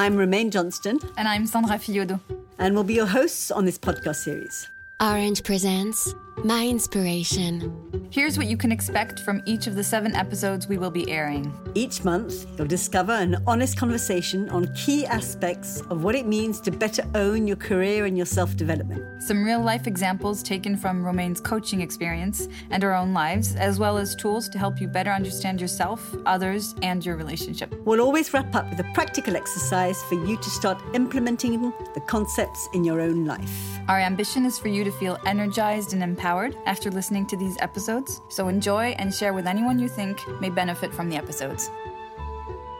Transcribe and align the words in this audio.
I'm 0.00 0.16
Romaine 0.16 0.50
Johnston. 0.50 0.98
And 1.18 1.28
I'm 1.28 1.46
Sandra 1.46 1.76
Fiodo. 1.76 2.18
And 2.58 2.74
we'll 2.74 2.84
be 2.84 2.94
your 2.94 3.04
hosts 3.04 3.50
on 3.50 3.66
this 3.66 3.76
podcast 3.76 4.16
series. 4.16 4.66
Orange 4.98 5.44
presents 5.44 6.14
My 6.42 6.66
Inspiration. 6.66 8.08
Here's 8.10 8.38
what 8.38 8.46
you 8.46 8.56
can 8.56 8.72
expect 8.72 9.20
from 9.20 9.42
each 9.44 9.66
of 9.66 9.74
the 9.74 9.84
seven 9.84 10.16
episodes 10.16 10.66
we 10.66 10.78
will 10.78 10.90
be 10.90 11.10
airing. 11.10 11.52
Each 11.74 12.04
month, 12.04 12.46
you'll 12.58 12.66
discover 12.66 13.12
an 13.12 13.42
honest 13.46 13.76
conversation 13.76 14.48
on 14.48 14.74
key 14.74 15.06
aspects 15.06 15.80
of 15.82 16.02
what 16.02 16.16
it 16.16 16.26
means 16.26 16.60
to 16.62 16.70
better 16.72 17.04
own 17.14 17.46
your 17.46 17.56
career 17.56 18.06
and 18.06 18.16
your 18.16 18.26
self 18.26 18.56
development. 18.56 19.22
Some 19.22 19.44
real 19.44 19.62
life 19.62 19.86
examples 19.86 20.42
taken 20.42 20.76
from 20.76 21.04
Romaine's 21.04 21.40
coaching 21.40 21.80
experience 21.80 22.48
and 22.70 22.82
our 22.82 22.94
own 22.94 23.14
lives, 23.14 23.54
as 23.54 23.78
well 23.78 23.98
as 23.98 24.16
tools 24.16 24.48
to 24.48 24.58
help 24.58 24.80
you 24.80 24.88
better 24.88 25.10
understand 25.10 25.60
yourself, 25.60 26.14
others, 26.26 26.74
and 26.82 27.04
your 27.04 27.16
relationship. 27.16 27.72
We'll 27.84 28.00
always 28.00 28.32
wrap 28.32 28.54
up 28.54 28.68
with 28.70 28.80
a 28.80 28.90
practical 28.94 29.36
exercise 29.36 30.02
for 30.04 30.14
you 30.14 30.36
to 30.38 30.50
start 30.50 30.82
implementing 30.94 31.72
the 31.94 32.00
concepts 32.06 32.68
in 32.74 32.82
your 32.82 33.00
own 33.00 33.26
life. 33.26 33.78
Our 33.88 34.00
ambition 34.00 34.46
is 34.46 34.58
for 34.58 34.68
you 34.68 34.82
to 34.84 34.92
feel 34.92 35.18
energized 35.26 35.92
and 35.92 36.02
empowered 36.02 36.56
after 36.66 36.90
listening 36.90 37.26
to 37.26 37.36
these 37.36 37.56
episodes, 37.60 38.20
so 38.28 38.48
enjoy 38.48 38.94
and 38.98 39.12
share 39.12 39.34
with 39.34 39.46
anyone 39.46 39.78
you 39.78 39.88
think 39.88 40.20
may 40.40 40.48
benefit 40.48 40.94
from 40.94 41.08
the 41.08 41.16
episodes. 41.16 41.59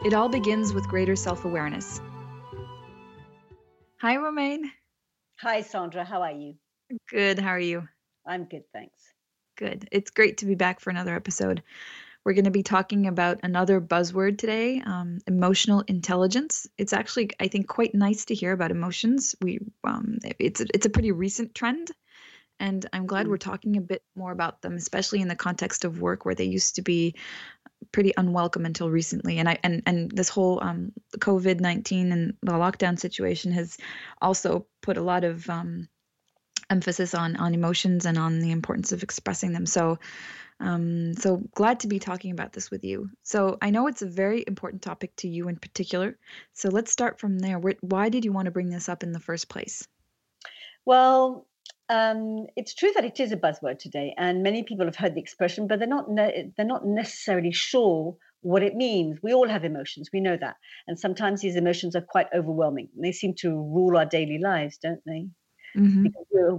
It 0.03 0.15
all 0.15 0.29
begins 0.29 0.73
with 0.73 0.87
greater 0.87 1.15
self 1.15 1.45
awareness. 1.45 2.01
Hi, 3.99 4.17
Romaine. 4.17 4.71
Hi, 5.41 5.61
Sandra. 5.61 6.03
How 6.03 6.23
are 6.23 6.31
you? 6.31 6.55
Good. 7.07 7.37
How 7.37 7.49
are 7.49 7.59
you? 7.59 7.87
I'm 8.25 8.45
good, 8.45 8.63
thanks. 8.73 8.99
Good. 9.57 9.87
It's 9.91 10.09
great 10.09 10.37
to 10.37 10.47
be 10.47 10.55
back 10.55 10.79
for 10.79 10.89
another 10.89 11.15
episode. 11.15 11.61
We're 12.25 12.33
going 12.33 12.45
to 12.45 12.51
be 12.51 12.63
talking 12.63 13.05
about 13.05 13.41
another 13.43 13.79
buzzword 13.79 14.39
today 14.39 14.81
um, 14.83 15.19
emotional 15.27 15.81
intelligence. 15.81 16.67
It's 16.79 16.93
actually, 16.93 17.29
I 17.39 17.47
think, 17.47 17.67
quite 17.67 17.93
nice 17.93 18.25
to 18.25 18.33
hear 18.33 18.53
about 18.53 18.71
emotions. 18.71 19.35
We, 19.39 19.59
um, 19.83 20.17
it's, 20.39 20.61
it's 20.61 20.87
a 20.87 20.91
pretty 20.91 21.11
recent 21.11 21.53
trend 21.53 21.91
and 22.61 22.87
I'm 22.93 23.07
glad 23.07 23.27
we're 23.27 23.37
mm. 23.37 23.41
talking 23.41 23.75
a 23.75 23.81
bit 23.81 24.03
more 24.15 24.31
about 24.31 24.61
them, 24.61 24.75
especially 24.75 25.19
in 25.21 25.27
the 25.27 25.35
context 25.35 25.83
of 25.83 25.99
work 25.99 26.25
where 26.25 26.35
they 26.35 26.45
used 26.45 26.75
to 26.75 26.83
be 26.83 27.15
pretty 27.91 28.13
unwelcome 28.17 28.65
until 28.65 28.89
recently. 28.89 29.39
And 29.39 29.49
I 29.49 29.57
and 29.63 29.83
and 29.85 30.11
this 30.11 30.29
whole 30.29 30.63
um, 30.63 30.91
COVID 31.17 31.59
nineteen 31.59 32.11
and 32.11 32.33
the 32.41 32.53
lockdown 32.53 32.99
situation 32.99 33.51
has 33.51 33.77
also 34.21 34.65
put 34.81 34.97
a 34.97 35.01
lot 35.01 35.23
of 35.23 35.49
um, 35.49 35.87
emphasis 36.69 37.13
on 37.13 37.35
on 37.35 37.53
emotions 37.53 38.05
and 38.05 38.17
on 38.17 38.39
the 38.39 38.51
importance 38.51 38.91
of 38.91 39.03
expressing 39.03 39.53
them. 39.53 39.65
So. 39.65 39.99
Um, 40.63 41.15
so 41.15 41.41
glad 41.55 41.79
to 41.79 41.87
be 41.87 41.97
talking 41.97 42.29
about 42.29 42.53
this 42.53 42.69
with 42.69 42.83
you. 42.83 43.09
So 43.23 43.57
I 43.63 43.71
know 43.71 43.87
it's 43.87 44.03
a 44.03 44.07
very 44.07 44.43
important 44.45 44.83
topic 44.83 45.15
to 45.15 45.27
you 45.27 45.47
in 45.47 45.55
particular. 45.55 46.19
So 46.53 46.69
let's 46.69 46.91
start 46.91 47.19
from 47.19 47.39
there. 47.39 47.59
Why 47.81 48.09
did 48.09 48.25
you 48.25 48.31
want 48.31 48.45
to 48.45 48.51
bring 48.51 48.69
this 48.69 48.87
up 48.87 49.01
in 49.01 49.11
the 49.11 49.19
first 49.19 49.49
place? 49.49 49.87
Well, 50.85 51.47
um, 51.91 52.47
it's 52.55 52.73
true 52.73 52.91
that 52.95 53.05
it 53.05 53.19
is 53.19 53.31
a 53.31 53.37
buzzword 53.37 53.79
today, 53.79 54.13
and 54.17 54.43
many 54.43 54.63
people 54.63 54.85
have 54.85 54.95
heard 54.95 55.15
the 55.15 55.21
expression, 55.21 55.67
but 55.67 55.79
they're 55.79 55.87
not 55.87 56.09
ne- 56.09 56.51
they're 56.55 56.65
not 56.65 56.85
necessarily 56.85 57.51
sure 57.51 58.15
what 58.41 58.63
it 58.63 58.75
means. 58.75 59.19
We 59.21 59.33
all 59.33 59.47
have 59.47 59.63
emotions, 59.65 60.09
we 60.13 60.21
know 60.21 60.37
that, 60.37 60.55
and 60.87 60.97
sometimes 60.97 61.41
these 61.41 61.55
emotions 61.55 61.95
are 61.95 62.05
quite 62.15 62.27
overwhelming. 62.33 62.89
They 62.99 63.11
seem 63.11 63.33
to 63.39 63.49
rule 63.49 63.97
our 63.97 64.05
daily 64.05 64.39
lives, 64.39 64.77
don't 64.77 65.01
they? 65.05 65.27
Mm-hmm. 65.77 66.07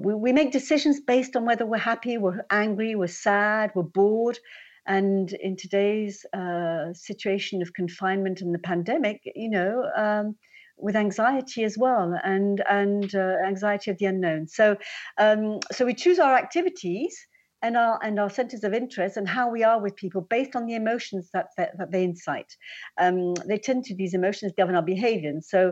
We, 0.02 0.14
we 0.14 0.32
make 0.32 0.52
decisions 0.52 1.00
based 1.00 1.36
on 1.36 1.44
whether 1.44 1.66
we're 1.66 1.78
happy, 1.78 2.18
we're 2.18 2.44
angry, 2.50 2.94
we're 2.94 3.08
sad, 3.08 3.72
we're 3.74 3.82
bored. 3.82 4.38
And 4.86 5.32
in 5.32 5.56
today's 5.56 6.26
uh, 6.32 6.92
situation 6.92 7.62
of 7.62 7.72
confinement 7.72 8.40
and 8.40 8.54
the 8.54 8.58
pandemic, 8.58 9.20
you 9.24 9.50
know, 9.50 9.88
um, 9.96 10.36
with 10.78 10.96
anxiety 10.96 11.64
as 11.64 11.76
well 11.78 12.18
and 12.24 12.62
and 12.68 13.14
uh, 13.14 13.36
anxiety 13.46 13.90
of 13.90 13.98
the 13.98 14.06
unknown. 14.06 14.48
So 14.48 14.76
um, 15.18 15.58
so 15.70 15.84
we 15.84 15.94
choose 15.94 16.18
our 16.18 16.36
activities 16.36 17.16
and 17.62 17.76
our 17.76 17.98
and 18.02 18.18
our 18.18 18.30
centers 18.30 18.64
of 18.64 18.74
interest 18.74 19.16
and 19.16 19.28
how 19.28 19.50
we 19.50 19.62
are 19.62 19.80
with 19.80 19.96
people 19.96 20.20
based 20.20 20.56
on 20.56 20.66
the 20.66 20.74
emotions 20.74 21.30
that 21.32 21.46
that, 21.56 21.78
that 21.78 21.92
they 21.92 22.04
incite. 22.04 22.56
Um, 23.00 23.34
they 23.46 23.58
tend 23.58 23.84
to 23.84 23.94
these 23.94 24.14
emotions 24.14 24.52
govern 24.56 24.74
our 24.74 24.82
behavior. 24.82 25.30
And 25.30 25.44
so 25.44 25.68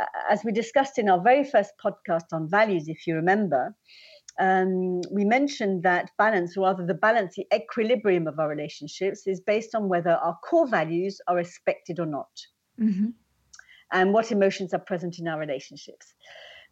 uh, 0.00 0.06
as 0.30 0.42
we 0.44 0.52
discussed 0.52 0.98
in 0.98 1.08
our 1.08 1.20
very 1.22 1.44
first 1.44 1.72
podcast 1.84 2.32
on 2.32 2.48
values 2.48 2.84
if 2.88 3.06
you 3.06 3.14
remember 3.14 3.74
um, 4.38 5.02
we 5.10 5.24
mentioned 5.24 5.82
that 5.82 6.10
balance, 6.16 6.56
or 6.56 6.64
rather 6.64 6.86
the 6.86 6.94
balance, 6.94 7.34
the 7.34 7.46
equilibrium 7.54 8.26
of 8.26 8.38
our 8.38 8.48
relationships, 8.48 9.26
is 9.26 9.40
based 9.40 9.74
on 9.74 9.88
whether 9.88 10.12
our 10.12 10.38
core 10.48 10.66
values 10.66 11.20
are 11.26 11.36
respected 11.36 11.98
or 11.98 12.06
not. 12.06 12.30
Mm-hmm 12.80 13.08
and 13.92 14.12
what 14.12 14.32
emotions 14.32 14.72
are 14.74 14.80
present 14.80 15.18
in 15.18 15.28
our 15.28 15.38
relationships. 15.38 16.14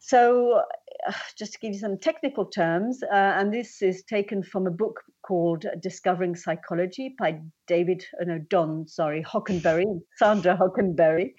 So, 0.01 0.63
uh, 1.07 1.13
just 1.37 1.55
to 1.55 1.59
give 1.59 1.73
you 1.73 1.79
some 1.79 1.99
technical 1.99 2.47
terms, 2.47 3.03
uh, 3.03 3.15
and 3.15 3.53
this 3.53 3.83
is 3.83 4.05
taken 4.05 4.43
from 4.43 4.67
a 4.67 4.71
book 4.71 5.01
called 5.23 5.67
Discovering 5.83 6.37
Psychology 6.37 7.15
by 7.19 7.41
David, 7.67 8.05
uh, 8.21 8.25
no, 8.25 8.39
Don, 8.51 8.87
sorry, 8.87 9.23
Hockenbury, 9.25 9.85
Sandra 10.17 10.57
Hockenbury. 10.57 11.35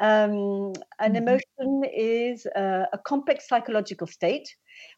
Um, 0.00 0.72
an 1.00 1.14
mm-hmm. 1.14 1.16
emotion 1.16 1.82
is 1.92 2.46
uh, 2.46 2.86
a 2.92 2.98
complex 3.04 3.48
psychological 3.48 4.06
state 4.06 4.48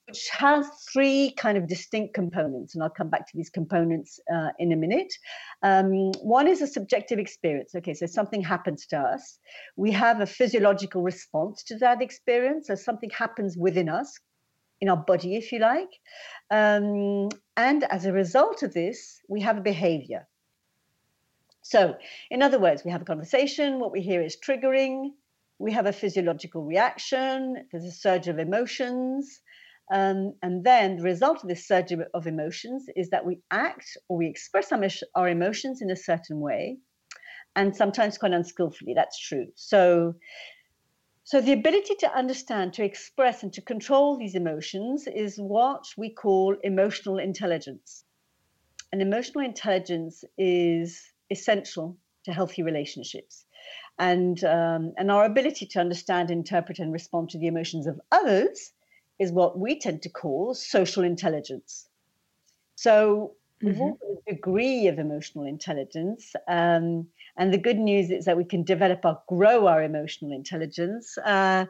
which 0.08 0.28
has 0.28 0.66
three 0.92 1.32
kind 1.36 1.58
of 1.58 1.66
distinct 1.66 2.14
components, 2.14 2.74
and 2.74 2.82
I'll 2.82 2.90
come 2.90 3.10
back 3.10 3.26
to 3.26 3.36
these 3.36 3.50
components 3.50 4.20
uh, 4.32 4.50
in 4.58 4.72
a 4.72 4.76
minute. 4.76 5.12
Um, 5.62 6.12
one 6.22 6.46
is 6.46 6.62
a 6.62 6.66
subjective 6.66 7.18
experience. 7.18 7.74
Okay, 7.74 7.94
so 7.94 8.06
something 8.06 8.40
happens 8.40 8.86
to 8.86 8.98
us. 8.98 9.38
We 9.76 9.90
have 9.92 10.20
a 10.20 10.26
physiological 10.26 11.02
response 11.02 11.64
to 11.64 11.78
that 11.78 12.02
experience, 12.02 12.68
so 12.68 12.76
something 12.76 13.10
happens 13.10 13.56
within 13.56 13.88
us, 13.88 14.18
in 14.80 14.88
our 14.88 14.96
body, 14.96 15.34
if 15.34 15.50
you 15.50 15.58
like. 15.58 15.90
Um, 16.50 17.30
and 17.56 17.82
as 17.90 18.06
a 18.06 18.12
result 18.12 18.62
of 18.62 18.72
this, 18.74 19.20
we 19.28 19.40
have 19.40 19.58
a 19.58 19.62
behavior. 19.62 20.28
So, 21.62 21.96
in 22.30 22.42
other 22.42 22.60
words, 22.60 22.84
we 22.84 22.92
have 22.92 23.02
a 23.02 23.04
conversation, 23.04 23.80
what 23.80 23.90
we 23.90 24.00
hear 24.00 24.22
is 24.22 24.36
triggering, 24.36 25.10
we 25.58 25.72
have 25.72 25.86
a 25.86 25.92
physiological 25.92 26.64
reaction, 26.64 27.66
there's 27.72 27.84
a 27.84 27.90
surge 27.90 28.28
of 28.28 28.38
emotions, 28.38 29.40
um, 29.92 30.34
and 30.42 30.64
then 30.64 30.96
the 30.96 31.04
result 31.04 31.42
of 31.42 31.48
this 31.48 31.66
surge 31.66 31.92
of 31.92 32.26
emotions 32.26 32.86
is 32.96 33.10
that 33.10 33.24
we 33.24 33.38
act 33.50 33.96
or 34.08 34.18
we 34.18 34.26
express 34.28 34.72
our 35.14 35.28
emotions 35.28 35.80
in 35.80 35.90
a 35.90 35.96
certain 35.96 36.40
way, 36.40 36.78
and 37.54 37.74
sometimes 37.74 38.18
quite 38.18 38.32
unskillfully. 38.32 38.94
That's 38.94 39.18
true. 39.18 39.46
So, 39.54 40.14
so 41.22 41.40
the 41.40 41.52
ability 41.52 41.94
to 42.00 42.12
understand, 42.12 42.74
to 42.74 42.84
express, 42.84 43.42
and 43.42 43.52
to 43.52 43.62
control 43.62 44.18
these 44.18 44.34
emotions 44.34 45.06
is 45.06 45.36
what 45.36 45.84
we 45.96 46.10
call 46.10 46.56
emotional 46.62 47.18
intelligence. 47.18 48.04
And 48.92 49.00
emotional 49.00 49.44
intelligence 49.44 50.24
is 50.36 51.02
essential 51.30 51.96
to 52.24 52.32
healthy 52.32 52.62
relationships. 52.62 53.44
And, 53.98 54.42
um, 54.44 54.92
and 54.98 55.10
our 55.10 55.24
ability 55.24 55.66
to 55.66 55.80
understand, 55.80 56.30
interpret, 56.30 56.80
and 56.80 56.92
respond 56.92 57.30
to 57.30 57.38
the 57.38 57.46
emotions 57.46 57.86
of 57.86 58.00
others 58.12 58.72
is 59.18 59.32
what 59.32 59.58
we 59.58 59.78
tend 59.78 60.02
to 60.02 60.08
call 60.08 60.54
social 60.54 61.04
intelligence. 61.04 61.88
So 62.74 63.34
mm-hmm. 63.62 63.66
we've 63.66 63.80
all 63.80 63.98
got 64.00 64.22
a 64.26 64.34
degree 64.34 64.86
of 64.88 64.98
emotional 64.98 65.44
intelligence. 65.46 66.34
Um, 66.48 67.08
and 67.38 67.52
the 67.52 67.58
good 67.58 67.78
news 67.78 68.10
is 68.10 68.24
that 68.24 68.36
we 68.36 68.44
can 68.44 68.62
develop 68.62 69.00
or 69.04 69.20
grow 69.28 69.66
our 69.66 69.82
emotional 69.82 70.32
intelligence. 70.32 71.18
Uh, 71.18 71.66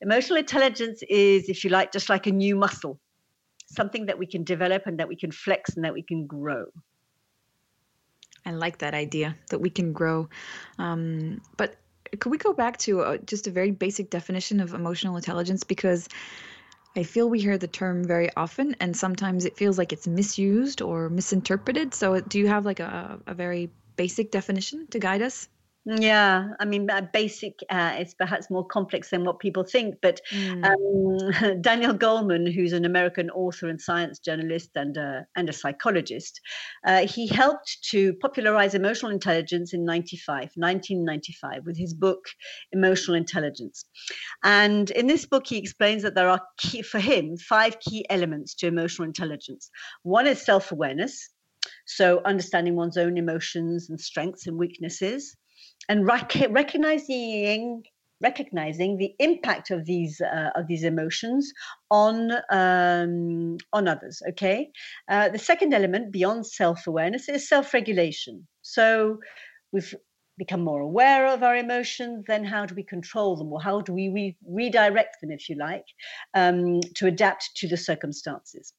emotional 0.00 0.38
intelligence 0.38 1.02
is, 1.08 1.48
if 1.48 1.64
you 1.64 1.70
like, 1.70 1.92
just 1.92 2.08
like 2.08 2.26
a 2.26 2.32
new 2.32 2.54
muscle, 2.56 3.00
something 3.66 4.06
that 4.06 4.18
we 4.18 4.26
can 4.26 4.44
develop 4.44 4.86
and 4.86 4.98
that 4.98 5.08
we 5.08 5.16
can 5.16 5.32
flex 5.32 5.74
and 5.74 5.84
that 5.84 5.94
we 5.94 6.02
can 6.02 6.26
grow. 6.26 6.66
I 8.46 8.52
like 8.52 8.78
that 8.78 8.94
idea 8.94 9.36
that 9.50 9.58
we 9.58 9.70
can 9.70 9.92
grow. 9.92 10.28
Um, 10.78 11.40
but 11.56 11.76
could 12.18 12.30
we 12.30 12.38
go 12.38 12.52
back 12.52 12.78
to 12.78 13.02
uh, 13.02 13.18
just 13.18 13.46
a 13.46 13.50
very 13.50 13.70
basic 13.70 14.10
definition 14.10 14.60
of 14.60 14.74
emotional 14.74 15.16
intelligence? 15.16 15.62
Because 15.62 16.08
I 16.96 17.02
feel 17.02 17.28
we 17.28 17.40
hear 17.40 17.58
the 17.58 17.66
term 17.68 18.04
very 18.04 18.30
often, 18.36 18.76
and 18.80 18.96
sometimes 18.96 19.44
it 19.44 19.56
feels 19.56 19.76
like 19.78 19.92
it's 19.92 20.06
misused 20.06 20.80
or 20.82 21.08
misinterpreted. 21.08 21.94
So, 21.94 22.20
do 22.20 22.38
you 22.38 22.46
have 22.48 22.64
like 22.64 22.78
a, 22.80 23.20
a 23.26 23.34
very 23.34 23.72
basic 23.96 24.30
definition 24.30 24.86
to 24.88 24.98
guide 25.00 25.22
us? 25.22 25.48
Yeah, 25.86 26.48
I 26.60 26.66
mean, 26.66 26.90
basic 27.10 27.60
uh, 27.70 27.96
is 27.98 28.12
perhaps 28.12 28.50
more 28.50 28.66
complex 28.66 29.08
than 29.08 29.24
what 29.24 29.38
people 29.38 29.64
think. 29.64 29.96
But 30.02 30.20
mm. 30.30 30.62
um, 30.62 31.60
Daniel 31.62 31.94
Goleman, 31.94 32.52
who's 32.52 32.74
an 32.74 32.84
American 32.84 33.30
author 33.30 33.66
and 33.66 33.80
science 33.80 34.18
journalist 34.18 34.70
and 34.74 34.98
a, 34.98 35.26
and 35.36 35.48
a 35.48 35.54
psychologist, 35.54 36.38
uh, 36.86 37.06
he 37.06 37.26
helped 37.26 37.78
to 37.92 38.12
popularize 38.20 38.74
emotional 38.74 39.10
intelligence 39.10 39.72
in 39.72 39.86
95, 39.86 40.50
1995 40.54 41.64
with 41.64 41.78
his 41.78 41.94
book, 41.94 42.26
Emotional 42.72 43.16
Intelligence. 43.16 43.86
And 44.44 44.90
in 44.90 45.06
this 45.06 45.24
book, 45.24 45.46
he 45.46 45.56
explains 45.56 46.02
that 46.02 46.14
there 46.14 46.28
are, 46.28 46.42
key, 46.58 46.82
for 46.82 47.00
him, 47.00 47.38
five 47.38 47.80
key 47.80 48.04
elements 48.10 48.54
to 48.56 48.66
emotional 48.66 49.08
intelligence. 49.08 49.70
One 50.02 50.26
is 50.26 50.44
self 50.44 50.72
awareness. 50.72 51.30
So, 51.86 52.20
understanding 52.24 52.76
one's 52.76 52.96
own 52.98 53.16
emotions 53.16 53.88
and 53.88 54.00
strengths 54.00 54.46
and 54.46 54.58
weaknesses 54.58 55.36
and 55.90 56.06
rec- 56.06 56.46
recognizing 56.50 57.82
recognizing 58.22 58.98
the 58.98 59.14
impact 59.18 59.70
of 59.70 59.86
these 59.86 60.20
uh, 60.20 60.50
of 60.54 60.66
these 60.68 60.84
emotions 60.84 61.52
on 61.90 62.30
um, 62.50 63.56
on 63.72 63.88
others. 63.88 64.22
Okay, 64.30 64.70
uh, 65.08 65.28
the 65.28 65.38
second 65.38 65.74
element 65.74 66.12
beyond 66.12 66.46
self 66.46 66.86
awareness 66.86 67.28
is 67.28 67.48
self 67.48 67.74
regulation. 67.74 68.46
So 68.62 69.18
we've 69.72 69.94
become 70.38 70.62
more 70.62 70.80
aware 70.80 71.26
of 71.26 71.42
our 71.42 71.56
emotions. 71.56 72.24
Then 72.26 72.44
how 72.44 72.66
do 72.66 72.74
we 72.74 72.84
control 72.84 73.36
them, 73.36 73.52
or 73.52 73.60
how 73.60 73.80
do 73.80 73.92
we 73.92 74.08
re- 74.08 74.38
redirect 74.46 75.16
them, 75.20 75.32
if 75.32 75.48
you 75.48 75.56
like, 75.56 75.88
um, 76.34 76.80
to 76.96 77.06
adapt 77.08 77.50
to 77.56 77.68
the 77.68 77.76
circumstances? 77.76 78.72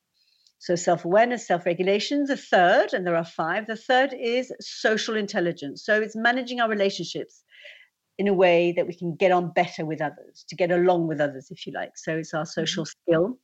So, 0.61 0.75
self 0.75 1.05
awareness, 1.05 1.47
self 1.47 1.65
regulation. 1.65 2.25
The 2.25 2.37
third, 2.37 2.93
and 2.93 3.05
there 3.05 3.15
are 3.15 3.25
five, 3.25 3.65
the 3.65 3.75
third 3.75 4.13
is 4.13 4.53
social 4.59 5.17
intelligence. 5.17 5.83
So, 5.83 5.99
it's 5.99 6.15
managing 6.15 6.61
our 6.61 6.69
relationships 6.69 7.43
in 8.21 8.27
a 8.27 8.33
way 8.33 8.71
that 8.73 8.85
we 8.85 8.93
can 8.93 9.15
get 9.15 9.31
on 9.31 9.51
better 9.51 9.83
with 9.83 9.99
others, 9.99 10.45
to 10.47 10.55
get 10.55 10.69
along 10.69 11.07
with 11.07 11.19
others, 11.19 11.47
if 11.49 11.65
you 11.65 11.73
like. 11.73 11.93
So 11.95 12.17
it's 12.17 12.35
our 12.35 12.45
social 12.45 12.83
mm-hmm. 12.83 13.11
skill. 13.11 13.39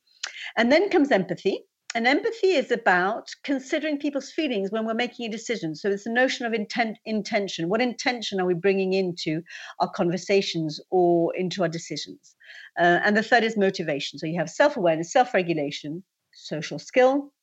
And 0.55 0.71
then 0.71 0.91
comes 0.91 1.11
empathy. 1.11 1.63
And 1.95 2.05
empathy 2.05 2.51
is 2.51 2.69
about 2.69 3.27
considering 3.43 3.97
people's 3.97 4.29
feelings 4.29 4.69
when 4.69 4.85
we're 4.85 4.93
making 4.93 5.25
a 5.25 5.31
decision. 5.31 5.73
So 5.73 5.89
it's 5.89 6.03
the 6.03 6.11
notion 6.11 6.45
of 6.45 6.53
intent, 6.53 6.99
intention. 7.05 7.69
What 7.69 7.81
intention 7.81 8.39
are 8.39 8.45
we 8.45 8.53
bringing 8.53 8.93
into 8.93 9.41
our 9.79 9.89
conversations 9.89 10.79
or 10.91 11.35
into 11.35 11.63
our 11.63 11.69
decisions? 11.69 12.35
Uh, 12.79 12.99
and 13.03 13.17
the 13.17 13.23
third 13.23 13.43
is 13.43 13.57
motivation. 13.57 14.19
So 14.19 14.27
you 14.27 14.37
have 14.37 14.49
self 14.49 14.77
awareness, 14.77 15.11
self 15.11 15.33
regulation, 15.33 16.03
social 16.37 16.79
skill, 16.79 17.33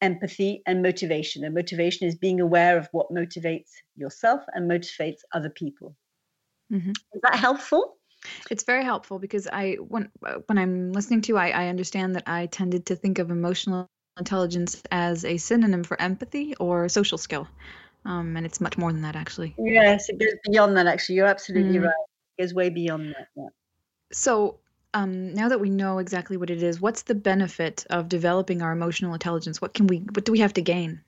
empathy, 0.00 0.62
and 0.66 0.82
motivation. 0.82 1.44
And 1.44 1.54
motivation 1.54 2.06
is 2.06 2.14
being 2.14 2.40
aware 2.40 2.78
of 2.78 2.88
what 2.92 3.10
motivates 3.10 3.70
yourself 3.96 4.42
and 4.54 4.70
motivates 4.70 5.20
other 5.32 5.50
people. 5.50 5.96
Mm-hmm. 6.72 6.90
Is 6.90 7.20
that 7.22 7.36
helpful? 7.36 7.96
It's 8.50 8.64
very 8.64 8.84
helpful 8.84 9.18
because 9.18 9.46
I 9.52 9.74
when 9.74 10.10
when 10.46 10.56
I'm 10.56 10.92
listening 10.92 11.20
to 11.22 11.28
you, 11.32 11.36
I, 11.36 11.48
I 11.50 11.68
understand 11.68 12.14
that 12.14 12.22
I 12.26 12.46
tended 12.46 12.86
to 12.86 12.96
think 12.96 13.18
of 13.18 13.30
emotional 13.30 13.86
intelligence 14.18 14.82
as 14.90 15.26
a 15.26 15.36
synonym 15.36 15.84
for 15.84 16.00
empathy 16.00 16.54
or 16.56 16.88
social 16.88 17.18
skill, 17.18 17.46
um, 18.06 18.34
and 18.36 18.46
it's 18.46 18.62
much 18.62 18.78
more 18.78 18.92
than 18.92 19.02
that 19.02 19.14
actually. 19.14 19.54
Yes, 19.58 20.08
it 20.08 20.18
goes 20.18 20.32
beyond 20.50 20.74
that. 20.78 20.86
Actually, 20.86 21.16
you're 21.16 21.26
absolutely 21.26 21.78
mm. 21.78 21.84
right. 21.84 22.04
It 22.38 22.42
goes 22.42 22.54
way 22.54 22.70
beyond 22.70 23.10
that. 23.10 23.28
Yeah. 23.36 23.48
So 24.10 24.60
um, 24.94 25.34
now 25.34 25.48
that 25.48 25.60
we 25.60 25.70
know 25.70 25.98
exactly 25.98 26.36
what 26.36 26.50
it 26.50 26.62
is, 26.62 26.80
what's 26.80 27.02
the 27.02 27.14
benefit 27.14 27.84
of 27.90 28.08
developing 28.08 28.62
our 28.62 28.72
emotional 28.72 29.12
intelligence? 29.12 29.60
What 29.60 29.74
can 29.74 29.86
we 29.86 29.98
what 29.98 30.24
do 30.24 30.32
we 30.32 30.38
have 30.38 30.54
to 30.54 30.62
gain? 30.62 31.02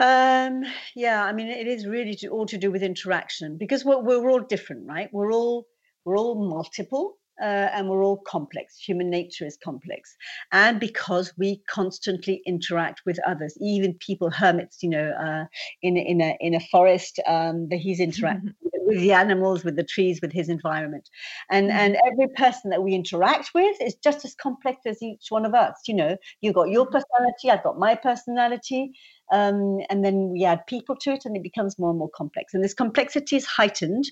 Um, 0.00 0.64
yeah, 0.94 1.24
I 1.24 1.32
mean, 1.32 1.48
it 1.48 1.66
is 1.66 1.86
really 1.86 2.14
to, 2.16 2.28
all 2.28 2.46
to 2.46 2.56
do 2.56 2.70
with 2.70 2.82
interaction 2.82 3.58
because 3.58 3.84
we're, 3.84 4.00
we're 4.00 4.30
all 4.30 4.40
different, 4.40 4.86
right? 4.86 5.08
We're 5.12 5.32
all 5.32 5.66
we're 6.04 6.16
all 6.16 6.48
multiple. 6.48 7.18
Uh, 7.40 7.68
and 7.72 7.88
we're 7.88 8.02
all 8.02 8.18
complex. 8.26 8.76
Human 8.78 9.10
nature 9.10 9.46
is 9.46 9.56
complex. 9.62 10.16
And 10.52 10.80
because 10.80 11.32
we 11.38 11.62
constantly 11.68 12.42
interact 12.46 13.02
with 13.06 13.18
others, 13.26 13.56
even 13.60 13.94
people, 13.94 14.30
hermits, 14.30 14.82
you 14.82 14.90
know, 14.90 15.10
uh, 15.10 15.44
in, 15.82 15.96
in, 15.96 16.20
a, 16.20 16.36
in 16.40 16.54
a 16.54 16.60
forest, 16.60 17.20
um, 17.26 17.68
that 17.68 17.78
he's 17.78 18.00
interacting 18.00 18.54
with 18.86 19.00
the 19.00 19.12
animals, 19.12 19.64
with 19.64 19.76
the 19.76 19.84
trees, 19.84 20.20
with 20.20 20.32
his 20.32 20.48
environment. 20.48 21.08
And, 21.50 21.68
mm-hmm. 21.68 21.78
and 21.78 21.96
every 22.10 22.28
person 22.34 22.70
that 22.70 22.82
we 22.82 22.94
interact 22.94 23.50
with 23.54 23.76
is 23.80 23.94
just 24.02 24.24
as 24.24 24.34
complex 24.34 24.80
as 24.86 25.02
each 25.02 25.26
one 25.28 25.44
of 25.44 25.54
us. 25.54 25.74
You 25.86 25.94
know, 25.94 26.16
you've 26.40 26.54
got 26.54 26.70
your 26.70 26.86
personality, 26.86 27.50
I've 27.50 27.62
got 27.62 27.78
my 27.78 27.94
personality. 27.94 28.92
Um, 29.32 29.80
and 29.90 30.04
then 30.04 30.30
we 30.30 30.44
add 30.44 30.66
people 30.66 30.96
to 31.02 31.12
it 31.12 31.24
and 31.24 31.36
it 31.36 31.42
becomes 31.42 31.78
more 31.78 31.90
and 31.90 31.98
more 31.98 32.10
complex. 32.14 32.54
And 32.54 32.62
this 32.62 32.74
complexity 32.74 33.36
is 33.36 33.46
heightened 33.46 34.04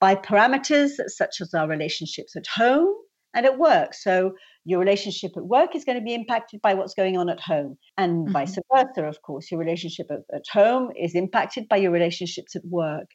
by 0.00 0.14
parameters 0.14 0.92
such 1.08 1.40
as 1.40 1.54
our 1.54 1.68
relationships 1.68 2.36
at 2.36 2.46
home 2.46 2.94
and 3.36 3.44
at 3.44 3.58
work. 3.58 3.94
So 3.94 4.34
your 4.64 4.80
relationship 4.80 5.32
at 5.36 5.44
work 5.44 5.76
is 5.76 5.84
going 5.84 5.98
to 5.98 6.04
be 6.04 6.14
impacted 6.14 6.60
by 6.62 6.74
what's 6.74 6.94
going 6.94 7.16
on 7.16 7.28
at 7.28 7.38
home, 7.38 7.78
and 7.96 8.24
mm-hmm. 8.24 8.32
vice 8.32 8.58
versa, 8.72 9.04
of 9.04 9.22
course. 9.22 9.50
Your 9.50 9.60
relationship 9.60 10.06
at, 10.10 10.20
at, 10.34 10.42
home 10.50 10.90
is 11.00 11.14
impacted 11.14 11.68
by 11.68 11.76
your 11.76 11.92
relationships 11.92 12.56
at 12.56 12.64
work, 12.64 13.08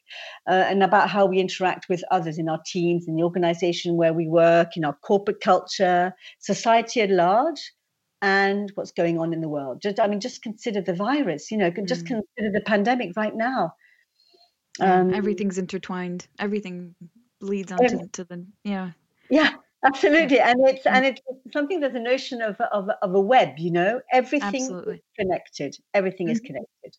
uh, 0.48 0.64
and 0.70 0.82
about 0.82 1.10
how 1.10 1.26
we 1.26 1.40
interact 1.40 1.90
with 1.90 2.02
others 2.10 2.38
in 2.38 2.48
our 2.48 2.60
teams, 2.64 3.06
in 3.06 3.16
the 3.16 3.22
organization 3.22 3.96
where 3.96 4.14
we 4.14 4.28
work, 4.28 4.76
in 4.76 4.84
our 4.84 4.96
corporate 5.02 5.40
culture, 5.40 6.14
society 6.38 7.02
at 7.02 7.10
large 7.10 7.60
and 8.22 8.70
what's 8.76 8.92
going 8.92 9.18
on 9.18 9.32
in 9.32 9.40
the 9.40 9.48
world. 9.48 9.82
Just, 9.82 9.98
I 9.98 10.06
mean, 10.06 10.20
just 10.20 10.42
consider 10.42 10.80
the 10.80 10.94
virus. 10.94 11.50
You 11.50 11.58
know, 11.58 11.70
just 11.70 12.04
mm. 12.04 12.08
consider 12.08 12.52
the 12.52 12.62
pandemic 12.64 13.16
right 13.16 13.34
now. 13.34 13.74
Um, 14.80 15.12
everything's 15.12 15.58
intertwined. 15.58 16.28
Everything 16.38 16.94
leads 17.40 17.72
on 17.72 17.78
to, 17.78 18.08
to 18.12 18.24
the 18.24 18.46
yeah. 18.64 18.92
Yeah, 19.28 19.50
absolutely, 19.84 20.40
and 20.40 20.56
it's 20.66 20.86
and 20.86 21.04
it's 21.04 21.20
something. 21.52 21.80
There's 21.80 21.94
a 21.94 22.00
notion 22.00 22.40
of 22.40 22.60
of, 22.60 22.88
of 23.02 23.14
a 23.14 23.20
web. 23.20 23.58
You 23.58 23.72
know, 23.72 24.00
everything 24.12 24.62
absolutely. 24.62 24.94
is 24.94 25.00
connected. 25.18 25.76
Everything 25.92 26.28
mm-hmm. 26.28 26.32
is 26.32 26.40
connected. 26.40 26.96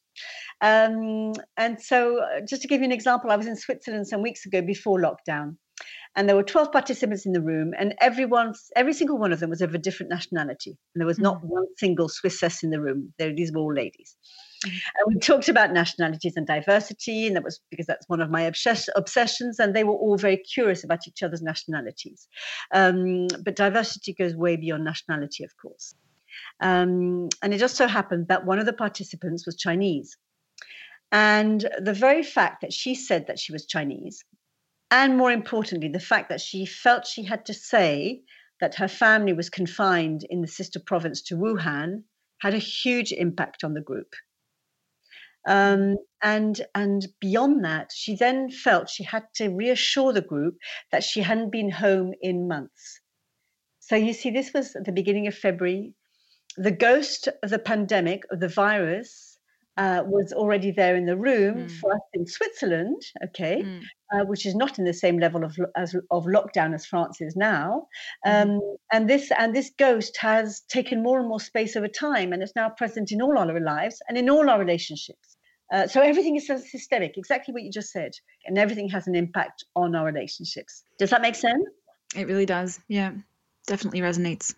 Um, 0.62 1.34
and 1.58 1.82
so, 1.82 2.20
uh, 2.20 2.42
just 2.48 2.62
to 2.64 2.68
give 2.68 2.82
you 2.82 2.86
an 2.86 2.92
example, 2.92 3.32
I 3.32 3.38
was 3.38 3.48
in 3.48 3.56
Switzerland 3.56 4.08
some 4.08 4.22
weeks 4.22 4.46
ago 4.46 4.62
before 4.62 5.00
lockdown, 5.00 5.58
and 6.16 6.30
there 6.30 6.36
were 6.36 6.44
12 6.44 6.72
participants 6.72 7.26
in 7.26 7.32
the 7.32 7.42
room 7.42 7.74
and 7.78 7.96
everyone 8.00 8.54
every 8.76 8.94
single 8.94 9.18
one 9.18 9.32
of 9.32 9.40
them 9.40 9.50
was 9.50 9.62
of 9.62 9.74
a 9.74 9.80
different 9.80 10.12
nationality. 10.12 10.78
And 10.94 11.02
there 11.02 11.08
was 11.08 11.20
not 11.20 11.38
mm-hmm. 11.38 11.48
one 11.48 11.66
single 11.78 12.08
swissess 12.08 12.64
in 12.64 12.70
the 12.70 12.82
room. 12.82 13.14
There 13.18 13.34
these 13.34 13.52
were 13.52 13.62
all 13.62 13.74
ladies. 13.74 14.16
Mm-hmm. 14.66 14.78
and 14.96 15.16
we 15.16 15.20
talked 15.20 15.50
about 15.50 15.74
nationalities 15.74 16.38
and 16.38 16.48
diversity 16.48 17.28
and 17.28 17.36
that 17.36 17.44
was 17.44 17.60
because 17.70 17.86
that's 17.86 18.08
one 18.08 18.22
of 18.22 18.30
my 18.30 18.44
obsess- 18.44 18.90
obsessions 18.96 19.60
and 19.60 19.76
they 19.76 19.84
were 19.84 19.96
all 19.96 20.18
very 20.18 20.38
curious 20.38 20.86
about 20.86 21.08
each 21.08 21.24
other's 21.24 21.42
nationalities. 21.42 22.28
Um, 22.74 23.28
but 23.44 23.56
diversity 23.56 24.14
goes 24.14 24.36
way 24.36 24.56
beyond 24.56 24.86
nationality 24.86 25.44
of 25.44 25.52
course. 25.62 25.96
Um, 26.62 27.30
and 27.42 27.54
it 27.54 27.58
just 27.58 27.76
so 27.76 27.88
happened 27.88 28.28
that 28.30 28.46
one 28.46 28.60
of 28.60 28.66
the 28.66 28.74
participants 28.74 29.46
was 29.46 29.58
chinese. 29.58 30.16
And 31.12 31.70
the 31.80 31.94
very 31.94 32.24
fact 32.24 32.62
that 32.62 32.74
she 32.74 32.96
said 32.96 33.28
that 33.28 33.38
she 33.38 33.54
was 33.54 33.68
Chinese 33.68 34.26
and 34.94 35.18
more 35.18 35.32
importantly, 35.32 35.90
the 35.90 36.00
fact 36.00 36.30
that 36.30 36.40
she 36.40 36.68
felt 36.68 37.08
she 37.08 37.24
had 37.24 37.48
to 37.48 37.54
say 37.54 38.22
that 38.62 38.76
her 38.76 38.88
family 38.88 39.34
was 39.34 39.50
confined 39.50 40.24
in 40.30 40.42
the 40.42 40.48
sister 40.48 40.80
province 40.80 41.20
to 41.24 41.36
Wuhan 41.36 42.04
had 42.42 42.54
a 42.54 42.60
huge 42.60 43.12
impact 43.12 43.64
on 43.64 43.74
the 43.74 43.82
group. 43.82 44.14
Um, 45.48 45.98
and 46.22 46.62
and 46.76 47.08
beyond 47.20 47.66
that, 47.66 47.90
she 47.92 48.16
then 48.16 48.52
felt 48.52 48.88
she 48.88 49.04
had 49.04 49.24
to 49.38 49.50
reassure 49.50 50.14
the 50.14 50.22
group 50.22 50.58
that 50.92 51.04
she 51.04 51.22
hadn't 51.22 51.52
been 51.52 51.72
home 51.72 52.14
in 52.22 52.48
months. 52.48 53.02
So 53.80 53.96
you 53.96 54.14
see, 54.14 54.30
this 54.30 54.54
was 54.54 54.76
at 54.76 54.86
the 54.86 54.92
beginning 54.92 55.26
of 55.26 55.36
February. 55.36 55.96
The 56.56 56.72
ghost 56.72 57.28
of 57.42 57.50
the 57.50 57.58
pandemic, 57.58 58.22
of 58.30 58.40
the 58.40 58.48
virus, 58.48 59.34
uh, 59.78 60.04
was 60.06 60.32
already 60.34 60.72
there 60.72 60.96
in 60.96 61.06
the 61.06 61.18
room 61.18 61.66
mm. 61.66 61.72
for 61.80 61.94
us 61.94 62.02
in 62.14 62.28
Switzerland, 62.28 63.02
okay, 63.26 63.64
mm. 63.64 63.82
Uh, 64.14 64.26
which 64.26 64.46
is 64.46 64.56
not 64.56 64.78
in 64.80 64.86
the 64.86 64.94
same 64.94 65.20
level 65.20 65.44
of 65.44 65.58
as, 65.76 65.96
of 66.12 66.26
lockdown 66.26 66.74
as 66.74 66.86
France 66.86 67.22
is 67.22 67.36
now. 67.36 67.88
Mm-hmm. 68.26 68.52
Um. 68.52 68.62
And 68.92 69.10
this 69.10 69.32
and 69.38 69.56
this 69.56 69.72
ghost 69.78 70.18
has 70.20 70.62
taken 70.70 71.02
more 71.02 71.20
and 71.20 71.28
more 71.28 71.40
space 71.40 71.76
over 71.76 71.88
time, 71.88 72.32
and 72.34 72.44
it's 72.44 72.56
now 72.56 72.70
present 72.70 73.12
in 73.12 73.22
all 73.22 73.38
our 73.38 73.60
lives 73.60 74.02
and 74.08 74.18
in 74.18 74.30
all 74.30 74.50
our 74.50 74.60
relationships. 74.60 75.38
Uh, 75.74 75.88
so 75.88 76.02
everything 76.02 76.36
is 76.36 76.46
systemic, 76.48 77.18
exactly 77.18 77.52
what 77.54 77.64
you 77.64 77.72
just 77.72 77.92
said, 77.92 78.12
and 78.46 78.60
everything 78.60 78.88
has 78.90 79.08
an 79.08 79.16
impact 79.16 79.66
on 79.76 79.96
our 79.96 80.06
relationships. 80.06 80.84
Does 81.00 81.10
that 81.10 81.22
make 81.22 81.34
sense? 81.34 81.64
It 82.16 82.28
really 82.28 82.46
does. 82.46 82.80
Yeah, 82.88 83.14
definitely 83.66 84.02
resonates 84.02 84.54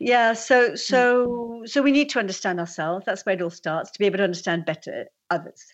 yeah 0.00 0.32
so 0.32 0.70
mm. 0.70 0.78
so 0.78 1.62
so 1.66 1.82
we 1.82 1.92
need 1.92 2.08
to 2.08 2.18
understand 2.18 2.60
ourselves 2.60 3.04
that's 3.06 3.24
where 3.24 3.34
it 3.34 3.42
all 3.42 3.50
starts 3.50 3.90
to 3.90 3.98
be 3.98 4.06
able 4.06 4.18
to 4.18 4.24
understand 4.24 4.64
better 4.64 5.06
others 5.30 5.64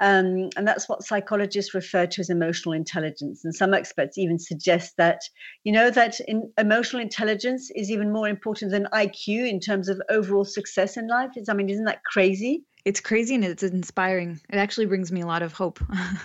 um, 0.00 0.50
and 0.56 0.66
that's 0.66 0.88
what 0.88 1.02
psychologists 1.02 1.74
refer 1.74 2.06
to 2.06 2.20
as 2.20 2.30
emotional 2.30 2.72
intelligence 2.72 3.44
and 3.44 3.54
some 3.54 3.72
experts 3.74 4.18
even 4.18 4.38
suggest 4.38 4.94
that 4.96 5.20
you 5.64 5.72
know 5.72 5.90
that 5.90 6.20
in, 6.28 6.50
emotional 6.58 7.00
intelligence 7.00 7.70
is 7.74 7.90
even 7.90 8.12
more 8.12 8.28
important 8.28 8.70
than 8.70 8.86
iq 8.92 9.28
in 9.28 9.58
terms 9.60 9.88
of 9.88 10.00
overall 10.10 10.44
success 10.44 10.96
in 10.96 11.08
life 11.08 11.30
i 11.48 11.54
mean 11.54 11.70
isn't 11.70 11.84
that 11.84 12.04
crazy 12.04 12.64
it's 12.84 13.00
crazy 13.00 13.34
and 13.34 13.44
it's 13.44 13.62
inspiring. 13.62 14.40
It 14.48 14.56
actually 14.56 14.86
brings 14.86 15.12
me 15.12 15.20
a 15.20 15.26
lot 15.26 15.42
of 15.42 15.52
hope. 15.52 15.78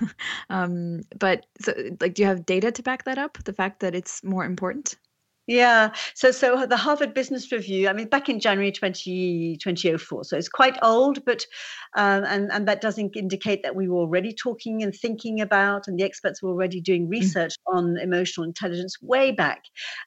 um, 0.49 1.01
but 1.19 1.45
so, 1.59 1.73
like, 1.99 2.13
do 2.13 2.21
you 2.21 2.27
have 2.27 2.45
data 2.45 2.71
to 2.71 2.81
back 2.81 3.03
that 3.03 3.17
up? 3.17 3.37
The 3.43 3.51
fact 3.51 3.81
that 3.81 3.93
it's 3.93 4.23
more 4.23 4.45
important? 4.45 4.95
Yeah. 5.45 5.91
So 6.15 6.31
so 6.31 6.65
the 6.65 6.77
Harvard 6.77 7.13
Business 7.13 7.51
Review, 7.51 7.89
I 7.89 7.93
mean, 7.93 8.07
back 8.07 8.29
in 8.29 8.39
January 8.39 8.71
20, 8.71 9.57
2004. 9.57 10.23
So 10.23 10.37
it's 10.37 10.47
quite 10.47 10.77
old, 10.81 11.25
but 11.25 11.45
um, 11.95 12.23
and, 12.23 12.49
and 12.51 12.67
that 12.67 12.79
doesn't 12.79 13.17
indicate 13.17 13.61
that 13.63 13.75
we 13.75 13.89
were 13.89 13.99
already 13.99 14.33
talking 14.33 14.83
and 14.83 14.95
thinking 14.95 15.41
about, 15.41 15.87
and 15.87 15.99
the 15.99 16.03
experts 16.03 16.41
were 16.41 16.49
already 16.49 16.79
doing 16.79 17.07
mm. 17.07 17.11
research 17.11 17.55
mm. 17.67 17.75
on 17.77 17.97
emotional 17.97 18.45
intelligence 18.45 19.01
way 19.01 19.31
back. 19.31 19.63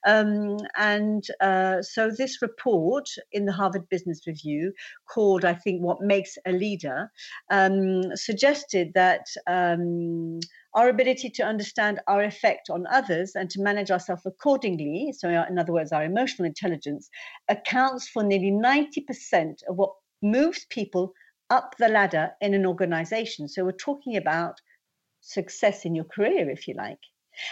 Um, 0.07 0.57
and 0.78 1.23
uh, 1.43 1.83
so 1.83 2.11
this 2.11 2.40
report 2.40 3.07
in 3.31 3.45
the 3.45 3.52
Harvard 3.52 3.88
Business 3.90 4.26
Review, 4.26 4.73
called, 5.07 5.45
I 5.45 5.52
think, 5.55 5.83
What 5.83 6.00
Makes 6.00 6.38
a 6.47 6.52
Leader, 6.52 7.11
um, 7.50 8.16
suggested 8.16 8.93
that 8.95 9.26
um, 9.47 10.40
our 10.76 10.90
ability 10.90 11.30
to 11.30 11.42
understand 11.42 12.00
our 12.06 12.23
effect 12.23 12.68
on 12.71 12.87
others 12.92 13.33
and 13.35 13.49
to 13.50 13.62
manage 13.62 13.90
ourselves 13.90 14.26
accordingly, 14.26 15.12
so 15.16 15.28
in 15.28 15.59
other 15.59 15.73
words, 15.73 15.90
our 15.90 16.04
emotional 16.04 16.47
intelligence, 16.47 17.09
accounts 17.49 18.09
for 18.09 18.23
nearly 18.23 18.52
90% 18.52 19.62
of 19.68 19.76
what 19.76 19.92
moves 20.23 20.66
people 20.68 21.12
up 21.49 21.75
the 21.78 21.88
ladder 21.88 22.30
in 22.42 22.52
an 22.52 22.66
organization. 22.66 23.49
So 23.49 23.64
we're 23.64 23.73
talking 23.73 24.16
about 24.16 24.61
success 25.23 25.87
in 25.87 25.95
your 25.95 26.04
career, 26.04 26.50
if 26.50 26.68
you 26.68 26.75
like. 26.75 26.99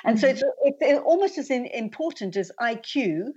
And 0.05 0.19
mm-hmm. 0.19 0.37
so 0.37 0.47
it's, 0.63 0.79
it's, 0.81 1.01
almost 1.05 1.39
as 1.39 1.51
important 1.51 2.37
as 2.37 2.53
IQ 2.61 3.29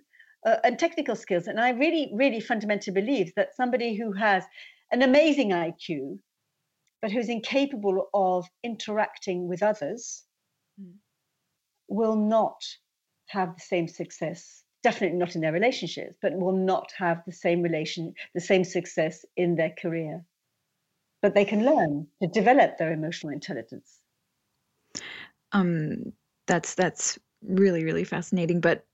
uh, 0.46 0.58
and 0.66 0.78
technical 0.78 1.16
skills. 1.16 1.48
And 1.48 1.60
I 1.60 1.70
really, 1.70 2.12
really 2.14 2.42
fundamentally 2.42 2.94
believe 2.94 3.32
that 3.36 3.56
somebody 3.56 3.96
who 3.96 4.12
has 4.14 4.44
an 4.92 5.02
amazing 5.02 5.50
IQ, 5.50 6.20
but 7.02 7.12
who's 7.12 7.30
incapable 7.30 8.10
of 8.14 8.48
interacting 8.64 9.48
with 9.48 9.64
others, 9.64 10.24
mm. 10.82 10.94
will 11.88 12.16
not 12.16 12.62
have 13.28 13.56
the 13.56 13.62
same 13.62 13.88
success. 13.88 14.64
Definitely 14.84 15.18
not 15.18 15.36
in 15.36 15.42
their 15.42 15.52
relationships, 15.52 16.16
but 16.22 16.34
will 16.34 16.56
not 16.56 16.92
have 16.98 17.24
the 17.26 17.34
same 17.34 17.62
relation, 17.62 18.14
the 18.34 18.42
same 18.42 18.64
success 18.64 19.26
in 19.36 19.56
their 19.56 19.74
career. 19.82 20.24
But 21.22 21.34
they 21.34 21.46
can 21.46 21.66
learn 21.66 22.08
to 22.22 22.30
develop 22.30 22.78
their 22.78 22.94
emotional 22.94 23.34
intelligence. 23.34 24.00
Um, 25.52 26.14
that's 26.46 26.76
that's 26.76 27.18
really 27.42 27.84
really 27.84 28.04
fascinating. 28.04 28.62
But 28.62 28.86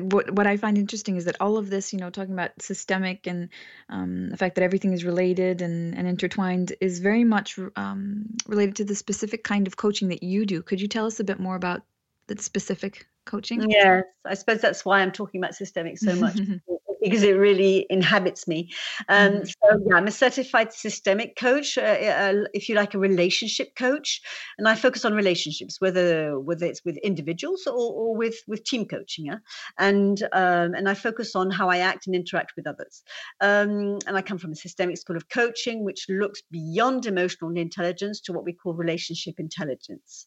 what 0.00 0.30
what 0.30 0.46
I 0.46 0.56
find 0.56 0.76
interesting 0.78 1.16
is 1.16 1.24
that 1.26 1.36
all 1.40 1.56
of 1.56 1.70
this, 1.70 1.92
you 1.92 1.98
know, 1.98 2.10
talking 2.10 2.34
about 2.34 2.50
systemic 2.60 3.26
and 3.26 3.48
um, 3.88 4.30
the 4.30 4.36
fact 4.36 4.56
that 4.56 4.62
everything 4.62 4.92
is 4.92 5.04
related 5.04 5.62
and, 5.62 5.96
and 5.96 6.06
intertwined, 6.06 6.74
is 6.80 6.98
very 6.98 7.24
much 7.24 7.58
um, 7.76 8.26
related 8.46 8.76
to 8.76 8.84
the 8.84 8.94
specific 8.94 9.44
kind 9.44 9.66
of 9.66 9.76
coaching 9.76 10.08
that 10.08 10.22
you 10.22 10.46
do. 10.46 10.62
Could 10.62 10.80
you 10.80 10.88
tell 10.88 11.06
us 11.06 11.20
a 11.20 11.24
bit 11.24 11.40
more 11.40 11.56
about 11.56 11.82
that 12.26 12.40
specific 12.40 13.06
coaching? 13.24 13.70
Yes, 13.70 14.04
I 14.24 14.34
suppose 14.34 14.60
that's 14.60 14.84
why 14.84 15.00
I'm 15.00 15.12
talking 15.12 15.40
about 15.40 15.54
systemic 15.54 15.98
so 15.98 16.14
much 16.16 16.38
because 17.02 17.22
it 17.22 17.32
really 17.32 17.86
inhabits 17.90 18.46
me. 18.46 18.70
Um, 19.08 19.32
mm-hmm. 19.32 19.44
So 19.44 19.80
yeah, 19.86 19.96
I'm 19.96 20.06
a 20.06 20.12
certified 20.12 20.72
systemic 20.72 21.36
coach, 21.36 21.78
uh, 21.78 21.82
uh, 21.82 22.44
if 22.54 22.68
you 22.68 22.74
like, 22.74 22.94
a 22.94 22.98
relationship 22.98 23.74
coach, 23.76 24.20
and 24.58 24.68
I 24.68 24.74
focus 24.74 25.04
on 25.04 25.14
relationships, 25.14 25.80
whether 25.80 26.38
whether 26.38 26.66
it's 26.66 26.84
with 26.84 26.96
individuals 26.98 27.66
or, 27.66 27.92
or 27.92 28.16
with 28.16 28.36
with 28.46 28.64
team 28.64 28.86
coaching. 28.86 29.26
Yeah? 29.26 29.38
And 29.78 30.22
um, 30.32 30.74
and 30.74 30.88
I 30.88 30.94
focus 30.94 31.34
on 31.34 31.50
how 31.50 31.68
I 31.68 31.78
act 31.78 32.06
and 32.06 32.14
interact 32.14 32.52
with 32.56 32.66
others. 32.66 33.02
Um, 33.40 33.98
and 34.06 34.16
I 34.16 34.22
come 34.22 34.38
from 34.38 34.52
a 34.52 34.56
systemic 34.56 34.98
school 34.98 35.16
of 35.16 35.28
coaching, 35.28 35.84
which 35.84 36.06
looks 36.08 36.42
beyond 36.50 37.06
emotional 37.06 37.56
intelligence 37.56 38.20
to 38.22 38.32
what 38.32 38.44
we 38.44 38.52
call 38.52 38.74
relationship 38.74 39.34
intelligence. 39.38 40.26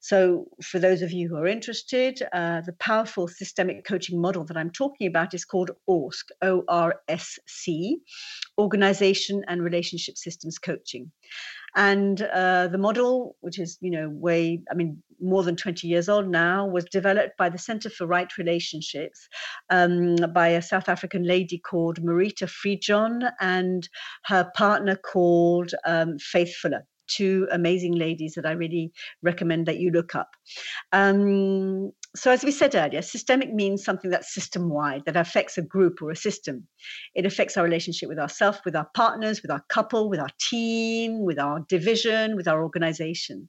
So 0.00 0.46
for 0.62 0.78
those 0.78 1.02
of 1.02 1.12
you 1.12 1.28
who 1.28 1.36
are 1.36 1.46
interested, 1.46 2.22
uh, 2.32 2.60
the 2.62 2.72
powerful 2.74 3.28
systemic 3.28 3.84
coaching 3.84 4.20
model 4.20 4.44
that 4.44 4.56
I'm 4.56 4.70
talking 4.70 5.06
about 5.06 5.34
is 5.34 5.44
called 5.44 5.70
OR 5.86 6.07
ORSC, 6.08 6.22
O 6.42 6.64
R 6.68 7.00
S 7.08 7.38
C, 7.46 7.98
Organization 8.58 9.44
and 9.48 9.62
Relationship 9.62 10.16
Systems 10.16 10.58
Coaching. 10.58 11.10
And 11.76 12.22
uh, 12.22 12.68
the 12.68 12.78
model, 12.78 13.36
which 13.40 13.58
is, 13.58 13.78
you 13.80 13.90
know, 13.90 14.08
way, 14.08 14.62
I 14.70 14.74
mean, 14.74 15.02
more 15.20 15.42
than 15.42 15.54
20 15.54 15.86
years 15.86 16.08
old 16.08 16.28
now, 16.28 16.66
was 16.66 16.84
developed 16.86 17.36
by 17.36 17.50
the 17.50 17.58
Center 17.58 17.90
for 17.90 18.06
Right 18.06 18.36
Relationships 18.38 19.28
um, 19.70 20.16
by 20.32 20.48
a 20.48 20.62
South 20.62 20.88
African 20.88 21.24
lady 21.24 21.58
called 21.58 22.00
Marita 22.02 22.48
Fridjhon 22.48 23.30
and 23.40 23.88
her 24.24 24.50
partner 24.56 24.96
called 24.96 25.72
um, 25.84 26.18
Faith 26.18 26.54
Fuller 26.56 26.86
two 27.08 27.48
amazing 27.50 27.94
ladies 27.94 28.34
that 28.34 28.46
I 28.46 28.52
really 28.52 28.92
recommend 29.22 29.66
that 29.66 29.78
you 29.78 29.90
look 29.90 30.14
up. 30.14 30.30
Um, 30.92 31.92
so, 32.16 32.30
as 32.30 32.42
we 32.42 32.50
said 32.50 32.74
earlier, 32.74 33.02
systemic 33.02 33.52
means 33.52 33.84
something 33.84 34.10
that's 34.10 34.32
system 34.32 34.70
wide, 34.70 35.02
that 35.04 35.16
affects 35.16 35.58
a 35.58 35.62
group 35.62 36.00
or 36.00 36.10
a 36.10 36.16
system. 36.16 36.66
It 37.14 37.26
affects 37.26 37.56
our 37.56 37.64
relationship 37.64 38.08
with 38.08 38.18
ourselves, 38.18 38.60
with 38.64 38.74
our 38.74 38.88
partners, 38.94 39.42
with 39.42 39.50
our 39.50 39.62
couple, 39.68 40.08
with 40.08 40.18
our 40.18 40.30
team, 40.40 41.24
with 41.24 41.38
our 41.38 41.60
division, 41.68 42.34
with 42.34 42.48
our 42.48 42.62
organization. 42.62 43.48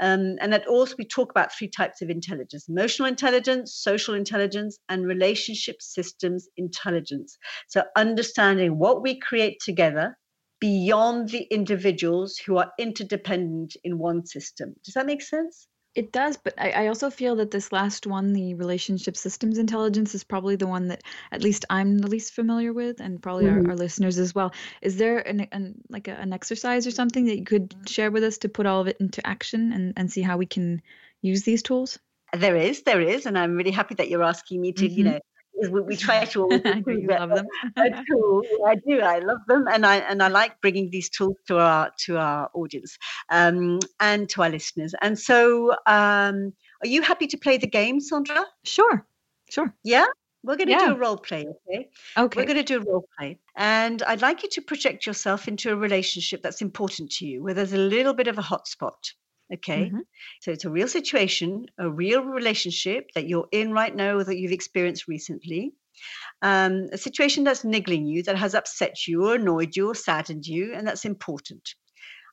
Um, 0.00 0.36
and 0.40 0.52
that 0.52 0.66
also 0.66 0.94
we 0.98 1.04
talk 1.04 1.30
about 1.30 1.52
three 1.52 1.68
types 1.68 2.00
of 2.00 2.08
intelligence 2.08 2.68
emotional 2.68 3.08
intelligence, 3.08 3.74
social 3.74 4.14
intelligence, 4.14 4.78
and 4.88 5.06
relationship 5.06 5.82
systems 5.82 6.48
intelligence. 6.56 7.36
So, 7.68 7.82
understanding 7.96 8.78
what 8.78 9.02
we 9.02 9.18
create 9.18 9.58
together 9.60 10.16
beyond 10.60 11.28
the 11.30 11.42
individuals 11.50 12.38
who 12.38 12.56
are 12.56 12.72
interdependent 12.78 13.76
in 13.84 13.98
one 13.98 14.24
system. 14.24 14.74
Does 14.84 14.94
that 14.94 15.06
make 15.06 15.22
sense? 15.22 15.68
It 15.94 16.12
does, 16.12 16.36
but 16.36 16.52
I, 16.58 16.70
I 16.72 16.86
also 16.88 17.08
feel 17.08 17.36
that 17.36 17.50
this 17.50 17.72
last 17.72 18.06
one, 18.06 18.34
the 18.34 18.52
relationship 18.52 19.16
systems 19.16 19.56
intelligence, 19.56 20.14
is 20.14 20.24
probably 20.24 20.54
the 20.54 20.66
one 20.66 20.88
that 20.88 21.02
at 21.32 21.42
least 21.42 21.64
I'm 21.70 21.96
the 21.96 22.06
least 22.06 22.34
familiar 22.34 22.74
with, 22.74 23.00
and 23.00 23.22
probably 23.22 23.46
mm-hmm. 23.46 23.64
our, 23.64 23.70
our, 23.70 23.76
listeners 23.76 24.18
as 24.18 24.34
well. 24.34 24.52
Is 24.82 24.98
there 24.98 25.26
an, 25.26 25.48
an 25.52 25.76
like 25.88 26.06
a, 26.06 26.12
an 26.12 26.34
exercise 26.34 26.86
or 26.86 26.90
something 26.90 27.24
that 27.24 27.38
you 27.38 27.44
could 27.44 27.74
share 27.88 28.10
with 28.10 28.24
us 28.24 28.36
to 28.38 28.50
put 28.50 28.66
all 28.66 28.82
of 28.82 28.88
it 28.88 28.98
into 29.00 29.26
action 29.26 29.72
and, 29.72 29.94
and 29.96 30.12
see 30.12 30.20
how 30.20 30.36
we 30.36 30.44
can 30.44 30.82
use 31.22 31.44
these 31.44 31.62
tools? 31.62 31.98
There 32.34 32.56
is, 32.56 32.82
there 32.82 33.00
is, 33.00 33.24
and 33.24 33.38
I'm 33.38 33.56
really 33.56 33.70
happy 33.70 33.94
that 33.94 34.10
you're 34.10 34.22
asking 34.22 34.60
me 34.60 34.72
to, 34.72 34.84
mm-hmm. 34.84 34.98
you 34.98 35.04
know, 35.04 35.20
we, 35.56 35.80
we 35.80 35.96
try 36.06 36.24
to 36.24 36.42
always 36.42 36.62
you 36.86 37.06
love 37.08 37.30
them. 37.30 37.46
I 37.76 38.74
do. 38.86 39.00
I 39.00 39.18
love 39.18 39.40
them, 39.48 39.66
and 39.68 39.86
I 39.86 39.96
and 39.96 40.22
I 40.22 40.28
like 40.28 40.60
bringing 40.60 40.90
these 40.90 41.08
tools 41.08 41.36
to 41.48 41.58
our 41.58 41.90
to 42.04 42.18
our 42.18 42.50
audience 42.54 42.98
um, 43.30 43.78
and 44.00 44.28
to 44.30 44.42
our 44.42 44.50
listeners. 44.50 44.94
And 45.00 45.18
so, 45.18 45.72
um, 45.86 46.52
are 46.82 46.88
you 46.88 47.02
happy 47.02 47.26
to 47.28 47.36
play 47.36 47.56
the 47.56 47.66
game, 47.66 48.00
Sandra? 48.00 48.44
Sure, 48.64 49.06
sure. 49.50 49.74
Yeah. 49.84 50.06
We're 50.42 50.56
going 50.56 50.68
to 50.68 50.74
yeah. 50.74 50.86
do 50.86 50.92
a 50.92 50.98
role 50.98 51.16
play, 51.16 51.44
okay? 51.44 51.90
Okay. 52.16 52.40
We're 52.40 52.46
going 52.46 52.56
to 52.56 52.62
do 52.62 52.78
a 52.78 52.84
role 52.84 53.08
play. 53.18 53.40
And 53.56 54.00
I'd 54.04 54.22
like 54.22 54.44
you 54.44 54.48
to 54.50 54.62
project 54.62 55.04
yourself 55.04 55.48
into 55.48 55.72
a 55.72 55.76
relationship 55.76 56.40
that's 56.40 56.62
important 56.62 57.10
to 57.12 57.26
you, 57.26 57.42
where 57.42 57.52
there's 57.52 57.72
a 57.72 57.78
little 57.78 58.14
bit 58.14 58.28
of 58.28 58.38
a 58.38 58.42
hotspot. 58.42 58.92
Okay. 59.52 59.86
Mm-hmm. 59.86 60.00
So 60.40 60.50
it's 60.50 60.64
a 60.64 60.70
real 60.70 60.88
situation, 60.88 61.66
a 61.78 61.88
real 61.88 62.22
relationship 62.22 63.10
that 63.14 63.28
you're 63.28 63.48
in 63.52 63.72
right 63.72 63.94
now 63.94 64.16
or 64.16 64.24
that 64.24 64.38
you've 64.38 64.52
experienced 64.52 65.06
recently. 65.06 65.72
Um, 66.42 66.88
a 66.92 66.98
situation 66.98 67.44
that's 67.44 67.64
niggling 67.64 68.06
you, 68.06 68.22
that 68.24 68.36
has 68.36 68.54
upset 68.54 69.06
you 69.06 69.26
or 69.26 69.36
annoyed 69.36 69.76
you 69.76 69.88
or 69.88 69.94
saddened 69.94 70.46
you, 70.46 70.74
and 70.74 70.86
that's 70.86 71.04
important. 71.04 71.74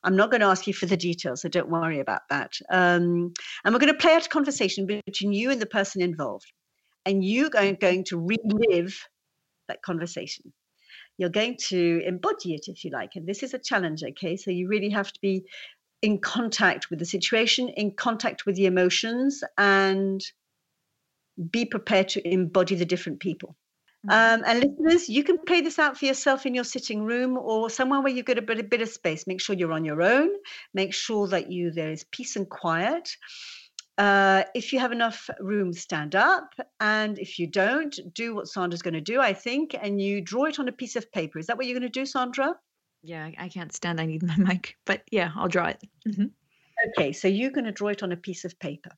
I'm 0.02 0.16
not 0.16 0.30
going 0.30 0.42
to 0.42 0.48
ask 0.48 0.66
you 0.66 0.74
for 0.74 0.86
the 0.86 0.98
details, 0.98 1.42
so 1.42 1.48
don't 1.48 1.70
worry 1.70 1.98
about 1.98 2.22
that. 2.28 2.52
Um, 2.70 3.32
and 3.64 3.72
we're 3.72 3.78
going 3.78 3.92
to 3.92 3.98
play 3.98 4.12
out 4.12 4.26
a 4.26 4.28
conversation 4.28 4.86
between 4.86 5.32
you 5.32 5.50
and 5.50 5.60
the 5.60 5.66
person 5.66 6.02
involved. 6.02 6.52
And 7.06 7.24
you 7.24 7.46
are 7.56 7.72
going 7.72 8.04
to 8.04 8.18
relive 8.18 8.98
that 9.68 9.82
conversation. 9.82 10.52
You're 11.16 11.30
going 11.30 11.56
to 11.68 12.02
embody 12.04 12.54
it, 12.54 12.64
if 12.66 12.84
you 12.84 12.90
like. 12.90 13.10
And 13.14 13.26
this 13.26 13.42
is 13.42 13.54
a 13.54 13.58
challenge, 13.58 14.02
okay? 14.02 14.36
So 14.36 14.50
you 14.50 14.68
really 14.68 14.90
have 14.90 15.10
to 15.10 15.20
be 15.22 15.44
in 16.04 16.18
contact 16.18 16.90
with 16.90 16.98
the 16.98 17.06
situation, 17.06 17.70
in 17.70 17.90
contact 17.90 18.44
with 18.44 18.56
the 18.56 18.66
emotions, 18.66 19.42
and 19.56 20.22
be 21.50 21.64
prepared 21.64 22.08
to 22.08 22.28
embody 22.28 22.74
the 22.74 22.84
different 22.84 23.20
people. 23.20 23.56
Mm-hmm. 24.06 24.42
Um, 24.42 24.42
and 24.46 24.60
listeners, 24.60 25.08
you 25.08 25.24
can 25.24 25.38
play 25.38 25.62
this 25.62 25.78
out 25.78 25.96
for 25.96 26.04
yourself 26.04 26.44
in 26.44 26.54
your 26.54 26.64
sitting 26.64 27.04
room 27.04 27.38
or 27.38 27.70
somewhere 27.70 28.02
where 28.02 28.12
you've 28.12 28.26
got 28.26 28.36
a 28.36 28.42
bit, 28.42 28.60
a 28.60 28.62
bit 28.62 28.82
of 28.82 28.90
space. 28.90 29.26
Make 29.26 29.40
sure 29.40 29.56
you're 29.56 29.72
on 29.72 29.86
your 29.86 30.02
own. 30.02 30.28
Make 30.74 30.92
sure 30.92 31.26
that 31.28 31.50
you 31.50 31.70
there 31.70 31.90
is 31.90 32.04
peace 32.12 32.36
and 32.36 32.46
quiet. 32.48 33.08
Uh, 33.96 34.42
if 34.54 34.74
you 34.74 34.78
have 34.78 34.92
enough 34.92 35.30
room, 35.40 35.72
stand 35.72 36.14
up. 36.14 36.50
And 36.80 37.18
if 37.18 37.38
you 37.38 37.46
don't, 37.46 37.98
do 38.12 38.34
what 38.34 38.48
Sandra's 38.48 38.82
going 38.82 38.94
to 38.94 39.00
do, 39.00 39.22
I 39.22 39.32
think, 39.32 39.74
and 39.80 39.98
you 39.98 40.20
draw 40.20 40.44
it 40.44 40.58
on 40.58 40.68
a 40.68 40.72
piece 40.72 40.96
of 40.96 41.10
paper. 41.12 41.38
Is 41.38 41.46
that 41.46 41.56
what 41.56 41.64
you're 41.64 41.78
going 41.78 41.90
to 41.90 42.00
do, 42.00 42.04
Sandra? 42.04 42.56
Yeah, 43.04 43.30
I 43.36 43.50
can't 43.50 43.72
stand. 43.72 44.00
I 44.00 44.06
need 44.06 44.22
my 44.22 44.36
mic, 44.38 44.78
but 44.86 45.02
yeah, 45.10 45.30
I'll 45.36 45.48
draw 45.48 45.66
it. 45.66 45.82
Mm-hmm. 46.08 46.26
Okay, 46.88 47.12
so 47.12 47.28
you're 47.28 47.50
going 47.50 47.66
to 47.66 47.72
draw 47.72 47.88
it 47.88 48.02
on 48.02 48.12
a 48.12 48.16
piece 48.16 48.46
of 48.46 48.58
paper, 48.58 48.90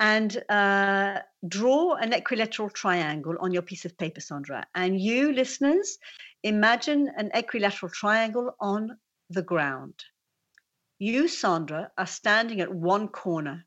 and 0.00 0.42
uh, 0.48 1.20
draw 1.46 1.94
an 1.94 2.12
equilateral 2.12 2.68
triangle 2.68 3.36
on 3.40 3.52
your 3.52 3.62
piece 3.62 3.84
of 3.84 3.96
paper, 3.96 4.20
Sandra. 4.20 4.66
And 4.74 5.00
you, 5.00 5.32
listeners, 5.32 5.98
imagine 6.42 7.10
an 7.16 7.30
equilateral 7.32 7.92
triangle 7.92 8.56
on 8.60 8.98
the 9.30 9.42
ground. 9.42 9.94
You, 10.98 11.28
Sandra, 11.28 11.92
are 11.96 12.06
standing 12.06 12.60
at 12.60 12.74
one 12.74 13.06
corner. 13.06 13.64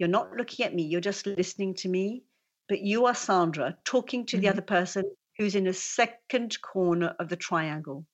You're 0.00 0.08
not 0.08 0.32
looking 0.32 0.66
at 0.66 0.74
me. 0.74 0.82
You're 0.82 1.00
just 1.00 1.24
listening 1.24 1.74
to 1.76 1.88
me. 1.88 2.24
But 2.68 2.80
you 2.80 3.06
are 3.06 3.14
Sandra 3.14 3.76
talking 3.84 4.26
to 4.26 4.36
mm-hmm. 4.36 4.42
the 4.42 4.48
other 4.48 4.62
person 4.62 5.04
who's 5.36 5.54
in 5.54 5.68
a 5.68 5.72
second 5.72 6.60
corner 6.62 7.14
of 7.20 7.28
the 7.28 7.36
triangle. 7.36 8.04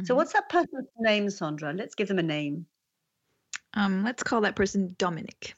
Mm-hmm. 0.00 0.06
So, 0.06 0.14
what's 0.14 0.32
that 0.32 0.48
person's 0.48 0.88
name, 0.98 1.28
Sandra? 1.28 1.74
Let's 1.74 1.94
give 1.94 2.08
them 2.08 2.18
a 2.18 2.22
name. 2.22 2.64
Um, 3.74 4.02
let's 4.02 4.22
call 4.22 4.40
that 4.40 4.56
person 4.56 4.94
Dominic. 4.98 5.54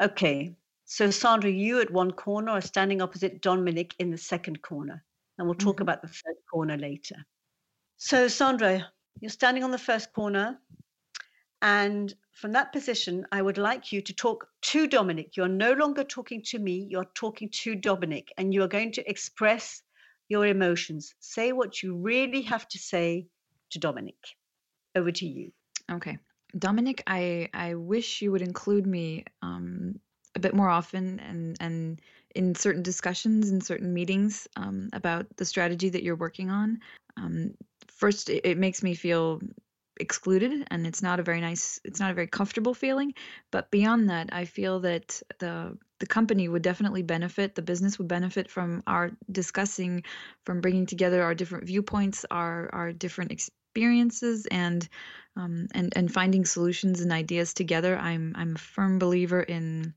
Okay. 0.00 0.56
So, 0.86 1.10
Sandra, 1.10 1.50
you 1.50 1.80
at 1.80 1.90
one 1.90 2.12
corner 2.12 2.52
are 2.52 2.62
standing 2.62 3.02
opposite 3.02 3.42
Dominic 3.42 3.94
in 3.98 4.10
the 4.10 4.16
second 4.16 4.62
corner. 4.62 5.04
And 5.38 5.46
we'll 5.46 5.54
talk 5.54 5.76
mm-hmm. 5.76 5.82
about 5.82 6.00
the 6.00 6.08
third 6.08 6.36
corner 6.50 6.78
later. 6.78 7.16
So, 7.98 8.26
Sandra, 8.26 8.90
you're 9.20 9.30
standing 9.30 9.64
on 9.64 9.70
the 9.70 9.78
first 9.78 10.12
corner. 10.14 10.58
And 11.60 12.14
from 12.32 12.52
that 12.52 12.72
position, 12.72 13.26
I 13.32 13.42
would 13.42 13.58
like 13.58 13.92
you 13.92 14.00
to 14.00 14.14
talk 14.14 14.48
to 14.62 14.88
Dominic. 14.88 15.36
You're 15.36 15.48
no 15.48 15.72
longer 15.74 16.04
talking 16.04 16.42
to 16.46 16.58
me, 16.58 16.86
you're 16.90 17.10
talking 17.14 17.50
to 17.50 17.74
Dominic, 17.74 18.32
and 18.38 18.54
you 18.54 18.62
are 18.62 18.68
going 18.68 18.92
to 18.92 19.08
express 19.08 19.82
your 20.28 20.46
emotions. 20.46 21.14
Say 21.20 21.52
what 21.52 21.82
you 21.82 21.94
really 21.94 22.40
have 22.42 22.66
to 22.68 22.78
say 22.78 23.26
to 23.72 23.78
Dominic. 23.78 24.16
Over 24.94 25.12
to 25.12 25.26
you. 25.26 25.52
Okay. 25.90 26.18
Dominic, 26.56 27.02
I, 27.06 27.48
I 27.54 27.74
wish 27.74 28.22
you 28.22 28.32
would 28.32 28.42
include 28.42 28.86
me 28.86 29.24
um, 29.40 29.98
a 30.34 30.38
bit 30.38 30.54
more 30.54 30.68
often 30.68 31.18
and, 31.20 31.56
and 31.60 32.00
in 32.34 32.54
certain 32.54 32.82
discussions 32.82 33.50
in 33.50 33.60
certain 33.60 33.92
meetings 33.92 34.48
um, 34.56 34.90
about 34.92 35.26
the 35.36 35.44
strategy 35.44 35.90
that 35.90 36.02
you're 36.02 36.16
working 36.16 36.50
on. 36.50 36.80
Um, 37.16 37.54
first, 37.88 38.30
it, 38.30 38.42
it 38.44 38.58
makes 38.58 38.82
me 38.82 38.94
feel 38.94 39.40
excluded 40.00 40.66
and 40.70 40.86
it's 40.86 41.02
not 41.02 41.20
a 41.20 41.22
very 41.22 41.40
nice 41.40 41.78
it's 41.84 42.00
not 42.00 42.10
a 42.10 42.14
very 42.14 42.26
comfortable 42.26 42.72
feeling 42.72 43.12
but 43.50 43.70
beyond 43.70 44.08
that 44.08 44.30
i 44.32 44.44
feel 44.44 44.80
that 44.80 45.22
the 45.38 45.76
the 46.00 46.06
company 46.06 46.48
would 46.48 46.62
definitely 46.62 47.02
benefit 47.02 47.54
the 47.54 47.62
business 47.62 47.98
would 47.98 48.08
benefit 48.08 48.50
from 48.50 48.82
our 48.86 49.12
discussing 49.30 50.02
from 50.44 50.60
bringing 50.62 50.86
together 50.86 51.22
our 51.22 51.34
different 51.34 51.66
viewpoints 51.66 52.24
our 52.30 52.70
our 52.72 52.92
different 52.92 53.30
experiences 53.72 54.46
and 54.50 54.86
um, 55.36 55.66
and 55.74 55.92
and 55.96 56.12
finding 56.12 56.44
solutions 56.44 57.00
and 57.00 57.10
ideas 57.10 57.54
together 57.54 57.96
i'm 57.96 58.34
i'm 58.36 58.54
a 58.54 58.58
firm 58.58 58.98
believer 58.98 59.40
in 59.40 59.94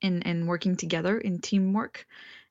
in 0.00 0.22
in 0.22 0.46
working 0.46 0.74
together 0.74 1.18
in 1.18 1.38
teamwork 1.38 2.06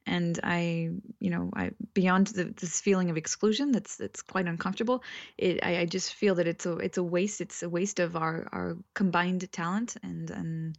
and 0.09 0.39
I, 0.41 0.89
you 1.19 1.29
know, 1.29 1.51
I 1.53 1.71
beyond 1.93 2.27
the, 2.27 2.45
this 2.45 2.79
feeling 2.79 3.09
of 3.09 3.17
exclusion 3.17 3.73
that's 3.73 3.97
that's 3.97 4.21
quite 4.21 4.45
uncomfortable. 4.45 5.03
It, 5.37 5.59
I, 5.61 5.79
I 5.79 5.85
just 5.85 6.13
feel 6.13 6.35
that 6.35 6.47
it's 6.47 6.65
a 6.65 6.77
it's 6.77 6.97
a 6.97 7.03
waste. 7.03 7.41
It's 7.41 7.61
a 7.61 7.67
waste 7.67 7.99
of 7.99 8.15
our 8.15 8.47
our 8.53 8.77
combined 8.93 9.51
talent, 9.51 9.97
and 10.03 10.31
and 10.31 10.77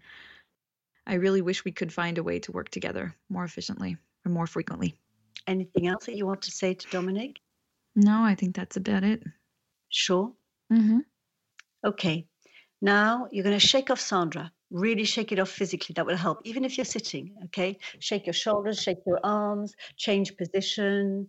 I 1.06 1.16
really 1.16 1.42
wish 1.42 1.62
we 1.62 1.72
could 1.72 1.92
find 1.92 2.16
a 2.16 2.22
way 2.22 2.38
to 2.38 2.52
work 2.52 2.70
together 2.70 3.14
more 3.28 3.44
efficiently 3.44 3.98
or 4.24 4.32
more 4.32 4.46
frequently. 4.46 4.94
Anything 5.46 5.88
else 5.88 6.06
that 6.06 6.16
you 6.16 6.24
want 6.24 6.40
to 6.42 6.50
say 6.50 6.72
to 6.72 6.88
Dominic? 6.88 7.38
No, 7.94 8.22
I 8.22 8.34
think 8.34 8.54
that's 8.54 8.76
about 8.76 9.04
it. 9.04 9.22
Sure. 9.88 10.33
Mm-hmm. 10.73 10.99
Okay. 11.85 12.26
Now 12.80 13.28
you're 13.30 13.45
going 13.45 13.59
to 13.59 13.66
shake 13.66 13.90
off 13.90 14.00
Sandra. 14.00 14.52
Really 14.71 15.04
shake 15.04 15.33
it 15.33 15.38
off 15.38 15.49
physically. 15.49 15.95
That 15.95 16.07
will 16.07 16.16
help. 16.16 16.40
Even 16.45 16.64
if 16.64 16.76
you're 16.76 16.85
sitting 16.85 17.35
okay? 17.47 17.78
Shake 18.00 18.26
your 18.26 18.35
shoulders 18.35 18.80
shake 18.80 18.99
your 19.07 19.21
arms 19.25 19.75
change 19.97 20.37
position. 20.37 21.28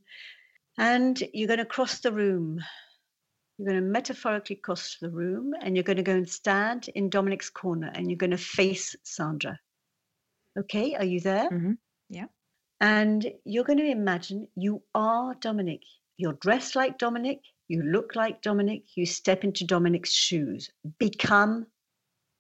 And 0.77 1.21
you're 1.33 1.47
going 1.47 1.59
to 1.59 1.65
cross 1.65 1.99
the 1.99 2.11
room. 2.11 2.59
You're 3.57 3.69
going 3.69 3.81
to 3.81 3.89
metaphorically 3.89 4.55
cross 4.55 4.97
the 5.01 5.09
room 5.09 5.53
and 5.61 5.75
you're 5.75 5.83
going 5.83 5.97
to 5.97 6.03
go 6.03 6.13
and 6.13 6.29
stand 6.29 6.89
in 6.95 7.09
dominic's 7.09 7.49
corner 7.49 7.91
and 7.93 8.09
you're 8.09 8.17
going 8.17 8.31
to 8.31 8.37
face 8.37 8.95
sandra. 9.03 9.59
Okay? 10.57 10.95
Are 10.95 11.03
you 11.03 11.19
there? 11.19 11.49
Mm-hmm. 11.49 11.73
yeah. 12.09 12.25
And 12.79 13.29
you're 13.43 13.65
going 13.65 13.79
to 13.79 13.91
imagine 13.91 14.47
you 14.55 14.81
are 14.95 15.35
dominic. 15.35 15.81
You're 16.15 16.33
dressed 16.33 16.75
like 16.75 16.97
dominic 16.97 17.39
you 17.69 17.81
look 17.81 18.15
like 18.15 18.41
dominic 18.41 18.83
you 18.95 19.05
step 19.05 19.45
into 19.45 19.65
dominic's 19.65 20.11
shoes 20.11 20.69
become 20.97 21.65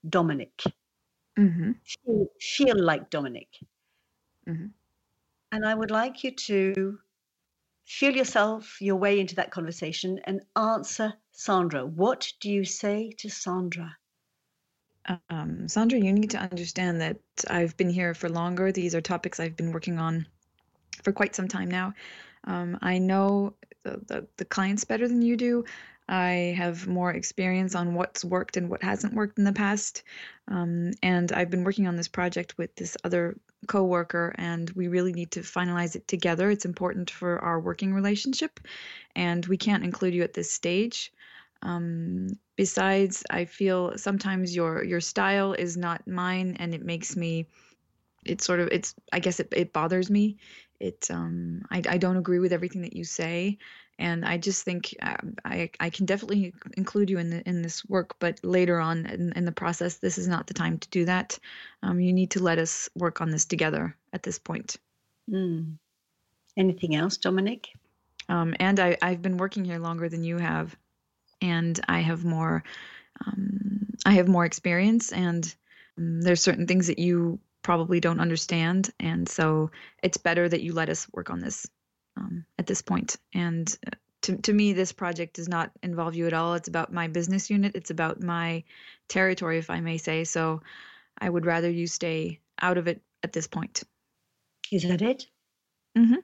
dominic 0.09 0.61
Mm-hmm. 1.39 1.71
Feel, 1.85 2.27
feel 2.39 2.83
like 2.83 3.09
Dominic. 3.09 3.47
Mm-hmm. 4.47 4.67
And 5.51 5.65
I 5.65 5.73
would 5.73 5.91
like 5.91 6.23
you 6.23 6.31
to 6.31 6.99
feel 7.85 8.15
yourself 8.15 8.77
your 8.81 8.97
way 8.97 9.19
into 9.19 9.35
that 9.35 9.51
conversation 9.51 10.19
and 10.25 10.41
answer 10.55 11.13
Sandra. 11.31 11.85
What 11.85 12.31
do 12.41 12.49
you 12.49 12.65
say 12.65 13.11
to 13.19 13.29
Sandra? 13.29 13.95
Um, 15.29 15.67
Sandra, 15.67 15.97
you 15.97 16.11
need 16.11 16.29
to 16.31 16.37
understand 16.37 17.01
that 17.01 17.17
I've 17.49 17.75
been 17.77 17.89
here 17.89 18.13
for 18.13 18.29
longer. 18.29 18.71
These 18.71 18.93
are 18.93 19.01
topics 19.01 19.39
I've 19.39 19.55
been 19.55 19.71
working 19.71 19.97
on 19.97 20.27
for 21.03 21.13
quite 21.13 21.35
some 21.35 21.47
time 21.47 21.71
now. 21.71 21.93
Um, 22.45 22.77
I 22.81 22.97
know 22.97 23.53
the, 23.83 24.01
the, 24.07 24.27
the 24.37 24.45
clients 24.45 24.83
better 24.83 25.07
than 25.07 25.21
you 25.21 25.37
do. 25.37 25.65
I 26.07 26.55
have 26.57 26.87
more 26.87 27.11
experience 27.11 27.75
on 27.75 27.93
what's 27.93 28.25
worked 28.25 28.57
and 28.57 28.67
what 28.67 28.81
hasn't 28.81 29.13
worked 29.13 29.37
in 29.37 29.43
the 29.43 29.53
past. 29.53 30.03
Um, 30.47 30.91
and 31.03 31.31
I've 31.31 31.51
been 31.51 31.63
working 31.63 31.87
on 31.87 31.95
this 31.95 32.07
project 32.07 32.57
with 32.57 32.75
this 32.75 32.97
other 33.03 33.37
coworker, 33.67 34.33
and 34.37 34.69
we 34.71 34.87
really 34.87 35.13
need 35.13 35.31
to 35.31 35.41
finalize 35.41 35.95
it 35.95 36.07
together. 36.07 36.49
It's 36.49 36.65
important 36.65 37.11
for 37.11 37.37
our 37.39 37.59
working 37.59 37.93
relationship, 37.93 38.59
and 39.15 39.45
we 39.45 39.57
can't 39.57 39.83
include 39.83 40.15
you 40.15 40.23
at 40.23 40.33
this 40.33 40.49
stage. 40.49 41.13
Um, 41.61 42.29
besides, 42.55 43.23
I 43.29 43.45
feel 43.45 43.97
sometimes 43.97 44.55
your 44.55 44.83
your 44.83 45.01
style 45.01 45.53
is 45.53 45.77
not 45.77 46.07
mine, 46.07 46.57
and 46.59 46.73
it 46.73 46.83
makes 46.83 47.15
me. 47.15 47.47
It's 48.25 48.45
sort 48.45 48.61
of 48.61 48.69
it's. 48.71 48.95
I 49.13 49.19
guess 49.19 49.39
it 49.39 49.49
it 49.55 49.73
bothers 49.73 50.09
me. 50.09 50.37
It 50.79 51.07
um 51.09 51.61
I 51.69 51.81
I 51.87 51.97
don't 51.97 52.17
agree 52.17 52.39
with 52.39 52.53
everything 52.53 52.81
that 52.83 52.95
you 52.95 53.03
say, 53.03 53.57
and 53.97 54.25
I 54.25 54.37
just 54.37 54.63
think 54.63 54.95
um, 55.01 55.35
I 55.43 55.69
I 55.79 55.89
can 55.89 56.05
definitely 56.05 56.53
include 56.77 57.09
you 57.09 57.19
in 57.19 57.29
the, 57.29 57.47
in 57.47 57.61
this 57.61 57.85
work, 57.85 58.15
but 58.19 58.39
later 58.43 58.79
on 58.79 59.05
in, 59.05 59.33
in 59.33 59.45
the 59.45 59.51
process, 59.51 59.97
this 59.97 60.17
is 60.17 60.27
not 60.27 60.47
the 60.47 60.53
time 60.53 60.77
to 60.77 60.89
do 60.89 61.05
that. 61.05 61.37
Um, 61.83 61.99
you 61.99 62.13
need 62.13 62.31
to 62.31 62.43
let 62.43 62.59
us 62.59 62.89
work 62.95 63.19
on 63.19 63.29
this 63.29 63.45
together 63.45 63.95
at 64.13 64.23
this 64.23 64.39
point. 64.39 64.77
Mm. 65.29 65.75
Anything 66.55 66.95
else, 66.95 67.17
Dominic? 67.17 67.67
Um, 68.29 68.55
and 68.59 68.79
I 68.79 68.97
I've 69.01 69.21
been 69.21 69.37
working 69.37 69.65
here 69.65 69.79
longer 69.79 70.07
than 70.07 70.23
you 70.23 70.37
have, 70.37 70.75
and 71.41 71.77
I 71.89 71.99
have 71.99 72.23
more 72.23 72.63
um, 73.25 73.97
I 74.05 74.13
have 74.13 74.29
more 74.29 74.45
experience, 74.45 75.11
and 75.11 75.53
um, 75.97 76.21
there's 76.21 76.41
certain 76.41 76.67
things 76.67 76.87
that 76.87 76.99
you 76.99 77.39
probably 77.61 77.99
don't 77.99 78.19
understand, 78.19 78.89
and 78.99 79.27
so 79.27 79.71
it's 80.01 80.17
better 80.17 80.47
that 80.47 80.61
you 80.61 80.73
let 80.73 80.89
us 80.89 81.07
work 81.11 81.29
on 81.29 81.39
this 81.39 81.67
um, 82.17 82.45
at 82.57 82.67
this 82.67 82.81
point. 82.81 83.17
And 83.33 83.77
uh, 83.85 83.91
to, 84.21 84.37
to 84.37 84.53
me, 84.53 84.73
this 84.73 84.91
project 84.91 85.35
does 85.35 85.47
not 85.47 85.71
involve 85.83 86.15
you 86.15 86.27
at 86.27 86.33
all. 86.33 86.53
It's 86.53 86.67
about 86.67 86.93
my 86.93 87.07
business 87.07 87.49
unit, 87.49 87.75
it's 87.75 87.91
about 87.91 88.21
my 88.21 88.63
territory, 89.07 89.57
if 89.57 89.69
I 89.69 89.79
may 89.79 89.97
say. 89.97 90.23
So 90.23 90.61
I 91.17 91.29
would 91.29 91.45
rather 91.45 91.69
you 91.69 91.87
stay 91.87 92.39
out 92.61 92.77
of 92.77 92.87
it 92.87 93.01
at 93.23 93.33
this 93.33 93.47
point. 93.47 93.83
Is 94.71 94.83
that 94.83 95.01
it? 95.01 95.25
Mm-hmm. 95.97 96.19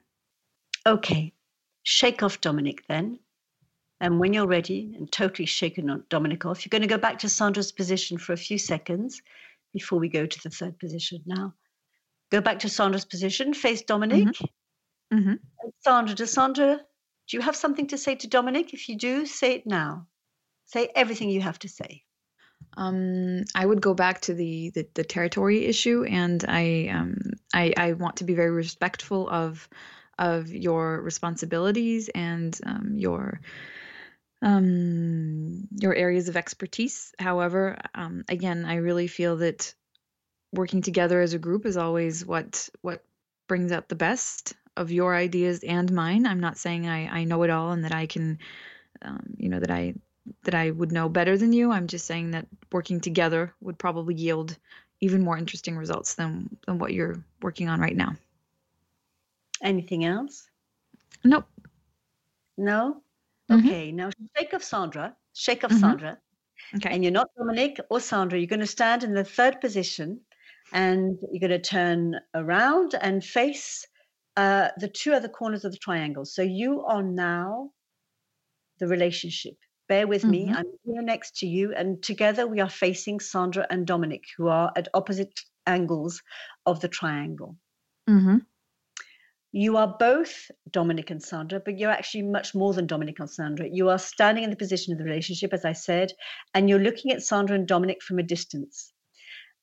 Okay. 0.85 1.33
Shake 1.83 2.23
off 2.23 2.41
Dominic 2.41 2.83
then. 2.87 3.19
And 4.01 4.19
when 4.19 4.33
you're 4.33 4.47
ready 4.47 4.93
and 4.97 5.11
totally 5.11 5.45
shaken 5.45 6.03
Dominic 6.09 6.45
off, 6.45 6.65
you're 6.65 6.69
going 6.69 6.81
to 6.81 6.87
go 6.87 6.97
back 6.97 7.19
to 7.19 7.29
Sandra's 7.29 7.71
position 7.71 8.17
for 8.17 8.33
a 8.33 8.37
few 8.37 8.57
seconds 8.57 9.21
before 9.75 9.99
we 9.99 10.09
go 10.09 10.25
to 10.25 10.39
the 10.41 10.49
third 10.49 10.79
position. 10.79 11.19
Now, 11.25 11.53
go 12.31 12.39
back 12.41 12.59
to 12.59 12.69
Sandra's 12.69 13.05
position, 13.05 13.53
face 13.53 13.81
Dominic. 13.81 14.29
Mm-hmm. 14.29 15.17
Mm-hmm. 15.17 15.33
Sandra, 15.81 16.15
does 16.15 16.31
Sandra, 16.31 16.79
do 17.27 17.37
you 17.37 17.41
have 17.41 17.57
something 17.57 17.87
to 17.87 17.97
say 17.97 18.15
to 18.15 18.27
Dominic? 18.27 18.73
If 18.73 18.87
you 18.87 18.97
do, 18.97 19.25
say 19.25 19.55
it 19.55 19.67
now. 19.67 20.07
Say 20.65 20.89
everything 20.95 21.29
you 21.29 21.41
have 21.41 21.59
to 21.59 21.69
say. 21.69 22.03
Um, 22.77 23.43
I 23.53 23.65
would 23.65 23.81
go 23.81 23.93
back 23.93 24.21
to 24.21 24.33
the, 24.33 24.71
the, 24.71 24.87
the 24.95 25.03
territory 25.03 25.65
issue, 25.65 26.05
and 26.05 26.43
I, 26.47 26.89
um, 26.97 27.17
I 27.53 27.73
I 27.77 27.93
want 27.93 28.15
to 28.17 28.23
be 28.23 28.33
very 28.33 28.51
respectful 28.51 29.29
of 29.29 29.67
of 30.17 30.49
your 30.49 31.01
responsibilities 31.01 32.09
and 32.15 32.57
um, 32.65 32.93
your 32.95 33.41
um, 34.45 35.67
your 35.71 35.93
areas 35.95 36.29
of 36.29 36.37
expertise. 36.37 37.13
However, 37.19 37.77
um, 37.95 38.23
again, 38.29 38.63
I 38.63 38.75
really 38.75 39.07
feel 39.07 39.37
that 39.37 39.73
working 40.53 40.83
together 40.83 41.19
as 41.19 41.33
a 41.33 41.39
group 41.39 41.65
is 41.65 41.75
always 41.75 42.23
what 42.23 42.69
what 42.81 43.03
brings 43.47 43.71
out 43.71 43.89
the 43.89 43.95
best 43.95 44.53
of 44.77 44.91
your 44.91 45.15
ideas 45.15 45.63
and 45.63 45.91
mine. 45.91 46.27
I'm 46.27 46.39
not 46.39 46.57
saying 46.59 46.87
I, 46.87 47.07
I 47.07 47.23
know 47.23 47.41
it 47.43 47.49
all 47.49 47.71
and 47.71 47.83
that 47.85 47.93
I 47.93 48.05
can, 48.05 48.39
um, 49.01 49.33
you 49.37 49.49
know, 49.49 49.59
that 49.59 49.71
I 49.71 49.95
that 50.43 50.53
I 50.53 50.69
would 50.69 50.91
know 50.91 51.09
better 51.09 51.37
than 51.37 51.51
you. 51.51 51.71
I'm 51.71 51.87
just 51.87 52.05
saying 52.05 52.31
that 52.31 52.45
working 52.71 53.01
together 53.01 53.51
would 53.61 53.79
probably 53.79 54.13
yield 54.13 54.55
even 55.01 55.23
more 55.23 55.39
interesting 55.39 55.75
results 55.75 56.13
than 56.13 56.55
than 56.67 56.77
what 56.77 56.93
you're 56.93 57.23
working 57.41 57.67
on 57.67 57.79
right 57.79 57.97
now. 57.97 58.15
Anything 59.63 60.05
else? 60.05 60.47
Nope. 61.23 61.47
No. 62.57 63.01
Mm-hmm. 63.51 63.67
Okay. 63.67 63.91
Now 63.91 64.09
shake 64.37 64.53
of 64.53 64.63
Sandra. 64.63 65.15
Shake 65.33 65.63
off 65.63 65.71
Mhm. 65.71 65.79
Sandra. 65.79 66.17
Okay. 66.75 66.89
And 66.89 67.03
you're 67.03 67.11
not 67.11 67.29
Dominic 67.37 67.79
or 67.89 67.99
Sandra. 67.99 68.39
You're 68.39 68.47
going 68.47 68.59
to 68.61 68.65
stand 68.67 69.03
in 69.03 69.13
the 69.13 69.23
third 69.23 69.61
position, 69.61 70.19
and 70.73 71.17
you're 71.31 71.47
going 71.47 71.61
to 71.61 71.69
turn 71.69 72.19
around 72.33 72.95
and 73.01 73.23
face 73.23 73.85
uh, 74.37 74.69
the 74.77 74.89
two 74.89 75.13
other 75.13 75.29
corners 75.29 75.63
of 75.63 75.71
the 75.71 75.77
triangle. 75.77 76.25
So 76.25 76.41
you 76.41 76.83
are 76.83 77.03
now 77.03 77.71
the 78.79 78.87
relationship. 78.87 79.53
Bear 79.87 80.07
with 80.07 80.25
me. 80.25 80.47
Mhm. 80.47 80.55
I'm 80.57 80.65
here 80.83 81.01
next 81.03 81.37
to 81.37 81.47
you, 81.47 81.73
and 81.73 82.01
together 82.03 82.47
we 82.47 82.59
are 82.59 82.69
facing 82.69 83.19
Sandra 83.19 83.65
and 83.69 83.85
Dominic, 83.87 84.23
who 84.35 84.47
are 84.47 84.73
at 84.75 84.87
opposite 84.93 85.39
angles 85.67 86.21
of 86.65 86.79
the 86.81 86.89
triangle. 86.89 87.55
Mm-hmm. 88.09 88.37
You 89.55 89.77
are 89.77 89.95
both 89.97 90.51
Dominic 90.69 91.11
and 91.11 91.23
Sandra, 91.23 91.61
but 91.63 91.79
you're 91.79 91.89
actually 91.89 92.23
much 92.23 92.53
more 92.53 92.73
than 92.73 92.87
Dominic 92.87 93.21
and 93.21 93.29
Sandra. 93.29 93.65
You 93.71 93.89
are 93.89 93.97
standing 93.97 94.43
in 94.43 94.49
the 94.49 94.57
position 94.57 94.91
of 94.91 94.99
the 94.99 95.05
relationship, 95.05 95.53
as 95.53 95.63
I 95.63 95.71
said, 95.71 96.11
and 96.53 96.69
you're 96.69 96.77
looking 96.77 97.13
at 97.13 97.21
Sandra 97.21 97.55
and 97.55 97.65
Dominic 97.65 98.03
from 98.03 98.19
a 98.19 98.23
distance. 98.23 98.91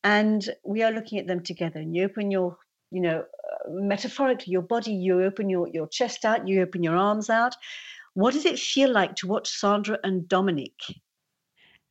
And 0.02 0.48
we 0.64 0.82
are 0.82 0.90
looking 0.90 1.18
at 1.18 1.26
them 1.26 1.42
together. 1.42 1.78
And 1.78 1.94
you 1.94 2.04
open 2.04 2.30
your, 2.30 2.56
you 2.90 3.02
know, 3.02 3.18
uh, 3.18 3.68
metaphorically, 3.68 4.50
your 4.50 4.62
body, 4.62 4.94
you 4.94 5.24
open 5.24 5.50
your, 5.50 5.68
your 5.68 5.88
chest 5.88 6.24
out, 6.24 6.48
you 6.48 6.62
open 6.62 6.82
your 6.82 6.96
arms 6.96 7.28
out. 7.28 7.54
What 8.14 8.32
does 8.32 8.46
it 8.46 8.58
feel 8.58 8.90
like 8.90 9.14
to 9.16 9.26
watch 9.26 9.50
Sandra 9.50 9.98
and 10.02 10.26
Dominic? 10.26 10.72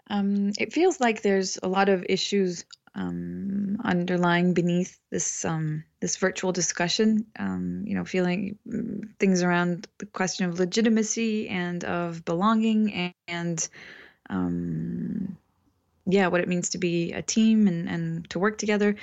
Um, 0.10 0.54
it 0.58 0.74
feels 0.74 1.00
like 1.00 1.22
there's 1.22 1.60
a 1.62 1.68
lot 1.68 1.88
of 1.88 2.04
issues 2.10 2.66
um, 2.96 3.61
underlying 3.84 4.54
beneath 4.54 5.00
this 5.10 5.46
um, 5.46 5.84
this 6.00 6.18
virtual 6.18 6.52
discussion. 6.52 7.26
Um, 7.38 7.84
you 7.86 7.96
know, 7.96 8.06
feeling 8.06 8.58
mm, 8.68 9.10
things 9.20 9.44
around 9.44 9.88
the 9.98 10.06
question 10.06 10.48
of 10.48 10.60
legitimacy 10.60 11.50
and 11.50 11.84
of 11.84 12.26
belonging 12.26 12.94
and, 12.94 13.14
and 13.28 13.70
um, 14.30 15.38
yeah, 16.08 16.28
what 16.28 16.42
it 16.42 16.48
means 16.48 16.70
to 16.70 16.78
be 16.78 17.14
a 17.14 17.22
team 17.22 17.68
and, 17.68 17.88
and 17.88 18.30
to 18.32 18.40
work 18.40 18.58
together. 18.58 18.96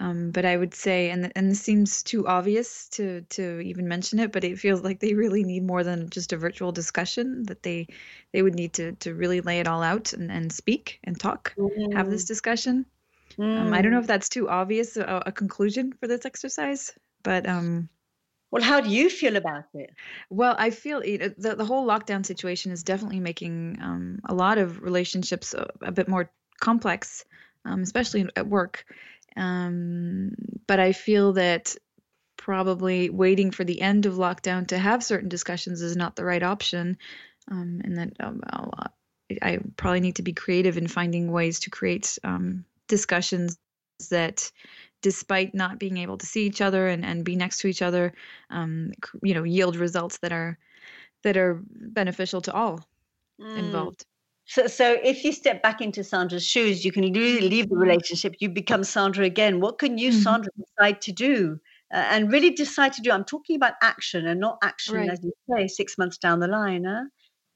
Um, 0.00 0.30
but 0.30 0.44
I 0.44 0.56
would 0.56 0.74
say, 0.74 1.10
and 1.10 1.32
and 1.36 1.50
this 1.50 1.60
seems 1.60 2.02
too 2.02 2.26
obvious 2.26 2.88
to 2.90 3.22
to 3.30 3.60
even 3.60 3.86
mention 3.86 4.18
it, 4.18 4.32
but 4.32 4.44
it 4.44 4.58
feels 4.58 4.82
like 4.82 4.98
they 5.00 5.14
really 5.14 5.44
need 5.44 5.64
more 5.64 5.84
than 5.84 6.10
just 6.10 6.32
a 6.32 6.36
virtual 6.36 6.72
discussion. 6.72 7.44
That 7.44 7.62
they 7.62 7.88
they 8.32 8.42
would 8.42 8.54
need 8.54 8.72
to 8.74 8.92
to 8.92 9.14
really 9.14 9.40
lay 9.40 9.60
it 9.60 9.68
all 9.68 9.82
out 9.82 10.12
and, 10.12 10.30
and 10.30 10.52
speak 10.52 10.98
and 11.04 11.18
talk, 11.18 11.54
mm. 11.56 11.94
have 11.94 12.10
this 12.10 12.24
mm. 12.24 12.28
discussion. 12.28 12.86
Mm. 13.38 13.58
Um, 13.58 13.72
I 13.72 13.82
don't 13.82 13.92
know 13.92 13.98
mm. 13.98 14.02
if 14.02 14.06
that's 14.06 14.28
too 14.28 14.48
obvious 14.48 14.96
a, 14.96 15.22
a 15.26 15.32
conclusion 15.32 15.92
for 15.92 16.06
this 16.06 16.26
exercise, 16.26 16.92
but 17.22 17.48
um, 17.48 17.88
well, 18.50 18.62
how 18.62 18.80
do 18.80 18.90
you 18.90 19.08
feel 19.08 19.36
about 19.36 19.64
it? 19.74 19.90
Well, 20.28 20.56
I 20.58 20.70
feel 20.70 21.00
it, 21.04 21.40
the 21.40 21.54
the 21.54 21.64
whole 21.64 21.86
lockdown 21.86 22.26
situation 22.26 22.72
is 22.72 22.82
definitely 22.82 23.20
making 23.20 23.78
um, 23.80 24.20
a 24.24 24.34
lot 24.34 24.58
of 24.58 24.82
relationships 24.82 25.54
a, 25.54 25.68
a 25.82 25.92
bit 25.92 26.08
more 26.08 26.30
complex, 26.60 27.24
um, 27.64 27.82
especially 27.82 28.26
at 28.34 28.48
work. 28.48 28.84
Um, 29.36 30.32
but 30.66 30.80
I 30.80 30.92
feel 30.92 31.34
that 31.34 31.76
probably 32.36 33.10
waiting 33.10 33.52
for 33.52 33.64
the 33.64 33.80
end 33.80 34.06
of 34.06 34.14
lockdown 34.14 34.66
to 34.68 34.78
have 34.78 35.04
certain 35.04 35.28
discussions 35.28 35.82
is 35.82 35.96
not 35.96 36.16
the 36.16 36.24
right 36.24 36.42
option, 36.42 36.98
um, 37.50 37.80
and 37.84 37.98
that 37.98 38.12
um, 38.18 38.40
I 39.42 39.60
probably 39.76 40.00
need 40.00 40.16
to 40.16 40.22
be 40.22 40.32
creative 40.32 40.76
in 40.76 40.88
finding 40.88 41.30
ways 41.30 41.60
to 41.60 41.70
create 41.70 42.18
um, 42.24 42.64
discussions 42.90 43.56
that 44.10 44.50
despite 45.02 45.54
not 45.54 45.78
being 45.78 45.96
able 45.96 46.18
to 46.18 46.26
see 46.26 46.44
each 46.46 46.60
other 46.60 46.88
and, 46.88 47.04
and 47.04 47.24
be 47.24 47.36
next 47.36 47.58
to 47.60 47.68
each 47.68 47.82
other 47.82 48.12
um, 48.50 48.92
you 49.22 49.32
know 49.32 49.44
yield 49.44 49.76
results 49.76 50.18
that 50.18 50.32
are 50.32 50.58
that 51.22 51.36
are 51.36 51.60
beneficial 51.64 52.40
to 52.42 52.52
all 52.52 52.86
mm. 53.40 53.58
involved 53.58 54.04
so, 54.50 54.66
so 54.66 54.96
if 55.04 55.22
you 55.22 55.30
step 55.32 55.62
back 55.62 55.80
into 55.80 56.02
Sandra's 56.02 56.44
shoes, 56.44 56.84
you 56.84 56.90
can 56.90 57.04
leave, 57.04 57.40
leave 57.40 57.68
the 57.68 57.76
relationship. 57.76 58.34
You 58.40 58.48
become 58.48 58.82
Sandra 58.82 59.24
again. 59.24 59.60
What 59.60 59.78
can 59.78 59.96
you, 59.96 60.10
mm-hmm. 60.10 60.22
Sandra, 60.22 60.50
decide 60.58 61.00
to 61.02 61.12
do? 61.12 61.60
Uh, 61.94 61.98
and 62.10 62.32
really 62.32 62.50
decide 62.50 62.92
to 62.94 63.00
do. 63.00 63.12
I'm 63.12 63.22
talking 63.22 63.54
about 63.54 63.74
action 63.80 64.26
and 64.26 64.40
not 64.40 64.58
action, 64.60 64.96
right. 64.96 65.08
as 65.08 65.20
you 65.22 65.32
say, 65.48 65.68
six 65.68 65.96
months 65.96 66.18
down 66.18 66.40
the 66.40 66.48
line. 66.48 66.82
Huh? 66.82 67.04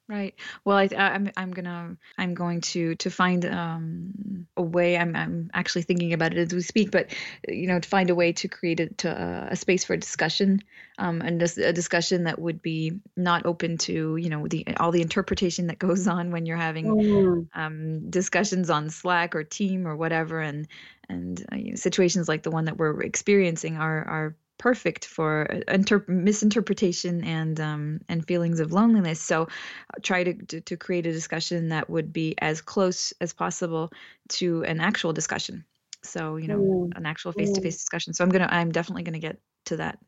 Right. 0.06 0.34
Well, 0.66 0.76
I, 0.76 0.88
I'm 0.98 1.30
I'm 1.34 1.50
gonna 1.52 1.96
I'm 2.18 2.34
going 2.34 2.60
to 2.60 2.94
to 2.96 3.10
find 3.10 3.42
um, 3.46 4.46
a 4.54 4.60
way. 4.60 4.98
I'm 4.98 5.16
I'm 5.16 5.50
actually 5.54 5.80
thinking 5.80 6.12
about 6.12 6.32
it 6.32 6.38
as 6.38 6.52
we 6.52 6.60
speak, 6.60 6.90
but 6.90 7.10
you 7.48 7.66
know, 7.66 7.78
to 7.78 7.88
find 7.88 8.10
a 8.10 8.14
way 8.14 8.32
to 8.34 8.48
create 8.48 8.80
a, 8.80 8.88
to, 8.88 9.10
uh, 9.10 9.48
a 9.52 9.56
space 9.56 9.84
for 9.84 9.96
discussion, 9.96 10.60
um, 10.98 11.22
and 11.22 11.40
just 11.40 11.56
a 11.56 11.72
discussion 11.72 12.24
that 12.24 12.38
would 12.38 12.60
be 12.60 13.00
not 13.16 13.46
open 13.46 13.78
to 13.78 14.16
you 14.16 14.28
know 14.28 14.46
the 14.46 14.66
all 14.76 14.90
the 14.90 15.00
interpretation 15.00 15.68
that 15.68 15.78
goes 15.78 16.06
on 16.06 16.32
when 16.32 16.44
you're 16.44 16.58
having 16.58 16.84
mm. 16.84 17.48
um, 17.54 18.10
discussions 18.10 18.68
on 18.68 18.90
Slack 18.90 19.34
or 19.34 19.42
Team 19.42 19.86
or 19.86 19.96
whatever, 19.96 20.38
and 20.38 20.68
and 21.08 21.42
uh, 21.50 21.56
you 21.56 21.70
know, 21.70 21.76
situations 21.76 22.28
like 22.28 22.42
the 22.42 22.50
one 22.50 22.66
that 22.66 22.76
we're 22.76 23.00
experiencing 23.00 23.78
are 23.78 24.04
are 24.04 24.36
perfect 24.64 25.04
for 25.04 25.42
inter- 25.68 26.06
misinterpretation 26.08 27.22
and 27.22 27.60
um, 27.60 28.00
and 28.08 28.26
feelings 28.26 28.60
of 28.60 28.72
loneliness. 28.72 29.20
So 29.20 29.42
uh, 29.42 29.46
try 30.00 30.24
to, 30.24 30.32
to, 30.32 30.60
to 30.62 30.76
create 30.78 31.06
a 31.06 31.12
discussion 31.12 31.68
that 31.68 31.90
would 31.90 32.14
be 32.14 32.34
as 32.38 32.62
close 32.62 33.12
as 33.20 33.34
possible 33.34 33.92
to 34.40 34.64
an 34.64 34.80
actual 34.80 35.12
discussion. 35.12 35.66
So 36.02 36.36
you 36.36 36.48
know, 36.48 36.58
mm. 36.58 36.96
an 36.96 37.04
actual 37.04 37.32
face 37.32 37.52
to 37.52 37.60
face 37.60 37.76
discussion. 37.76 38.14
So 38.14 38.24
I'm 38.24 38.30
gonna 38.30 38.48
I'm 38.50 38.72
definitely 38.72 39.02
gonna 39.02 39.18
get 39.18 39.36
to 39.66 39.76
that 39.76 39.98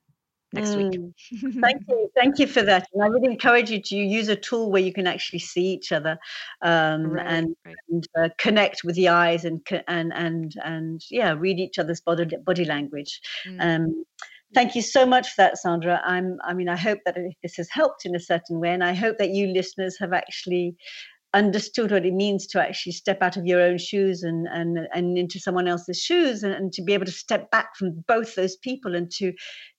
next 0.54 0.70
mm. 0.70 0.90
week. 0.90 1.60
thank 1.60 1.82
you, 1.86 2.10
thank 2.14 2.38
you 2.38 2.46
for 2.46 2.62
that. 2.62 2.86
And 2.94 3.02
I 3.02 3.10
would 3.10 3.26
encourage 3.26 3.70
you 3.70 3.82
to 3.82 3.94
use 3.94 4.28
a 4.28 4.36
tool 4.36 4.70
where 4.70 4.80
you 4.80 4.92
can 4.94 5.06
actually 5.06 5.40
see 5.40 5.66
each 5.66 5.92
other 5.92 6.16
um, 6.62 7.08
right, 7.08 7.26
and, 7.26 7.56
right. 7.66 7.74
and 7.90 8.08
uh, 8.18 8.28
connect 8.38 8.84
with 8.84 8.94
the 8.96 9.08
eyes 9.08 9.44
and 9.44 9.60
and 9.86 10.14
and 10.14 10.54
and 10.64 11.04
yeah, 11.10 11.34
read 11.38 11.58
each 11.58 11.78
other's 11.78 12.00
body 12.00 12.24
body 12.42 12.64
language. 12.64 13.20
Mm. 13.46 13.58
Um, 13.60 14.04
Thank 14.54 14.74
you 14.74 14.82
so 14.82 15.04
much 15.04 15.28
for 15.28 15.42
that, 15.42 15.58
Sandra. 15.58 16.00
I'm, 16.04 16.38
I 16.44 16.54
mean, 16.54 16.68
I 16.68 16.76
hope 16.76 17.00
that 17.04 17.16
this 17.42 17.56
has 17.56 17.68
helped 17.70 18.06
in 18.06 18.14
a 18.14 18.20
certain 18.20 18.60
way, 18.60 18.70
and 18.70 18.84
I 18.84 18.94
hope 18.94 19.18
that 19.18 19.30
you 19.30 19.48
listeners 19.48 19.96
have 19.98 20.12
actually 20.12 20.76
understood 21.34 21.90
what 21.90 22.06
it 22.06 22.14
means 22.14 22.46
to 22.46 22.62
actually 22.62 22.92
step 22.92 23.18
out 23.20 23.36
of 23.36 23.44
your 23.44 23.60
own 23.60 23.76
shoes 23.76 24.22
and 24.22 24.46
and 24.50 24.78
and 24.94 25.18
into 25.18 25.38
someone 25.38 25.68
else's 25.68 26.00
shoes 26.00 26.42
and, 26.42 26.54
and 26.54 26.72
to 26.72 26.82
be 26.82 26.94
able 26.94 27.04
to 27.04 27.12
step 27.12 27.50
back 27.50 27.76
from 27.76 28.02
both 28.08 28.34
those 28.34 28.56
people 28.56 28.94
and 28.94 29.10
to 29.10 29.32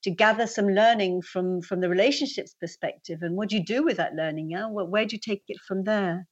to 0.04 0.12
gather 0.12 0.46
some 0.46 0.68
learning 0.68 1.22
from 1.22 1.62
from 1.62 1.82
the 1.82 1.90
relationships 1.90 2.56
perspective. 2.60 3.20
And 3.22 3.36
what 3.36 3.50
do 3.50 3.56
you 3.58 3.66
do 3.66 3.84
with 3.84 3.98
that 3.98 4.14
learning 4.14 4.52
yeah? 4.52 4.68
Where 4.68 5.06
do 5.06 5.16
you 5.16 5.20
take 5.20 5.44
it 5.48 5.58
from 5.68 5.84
there? 5.84 6.28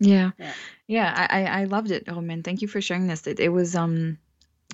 Yeah. 0.00 0.32
Yeah, 0.38 0.52
yeah 0.86 1.26
I, 1.30 1.44
I 1.62 1.64
loved 1.64 1.90
it 1.90 2.04
oh 2.08 2.20
man 2.20 2.42
thank 2.42 2.60
you 2.60 2.68
for 2.68 2.80
sharing 2.80 3.06
this. 3.06 3.26
It, 3.26 3.40
it 3.40 3.48
was 3.48 3.74
um 3.74 4.18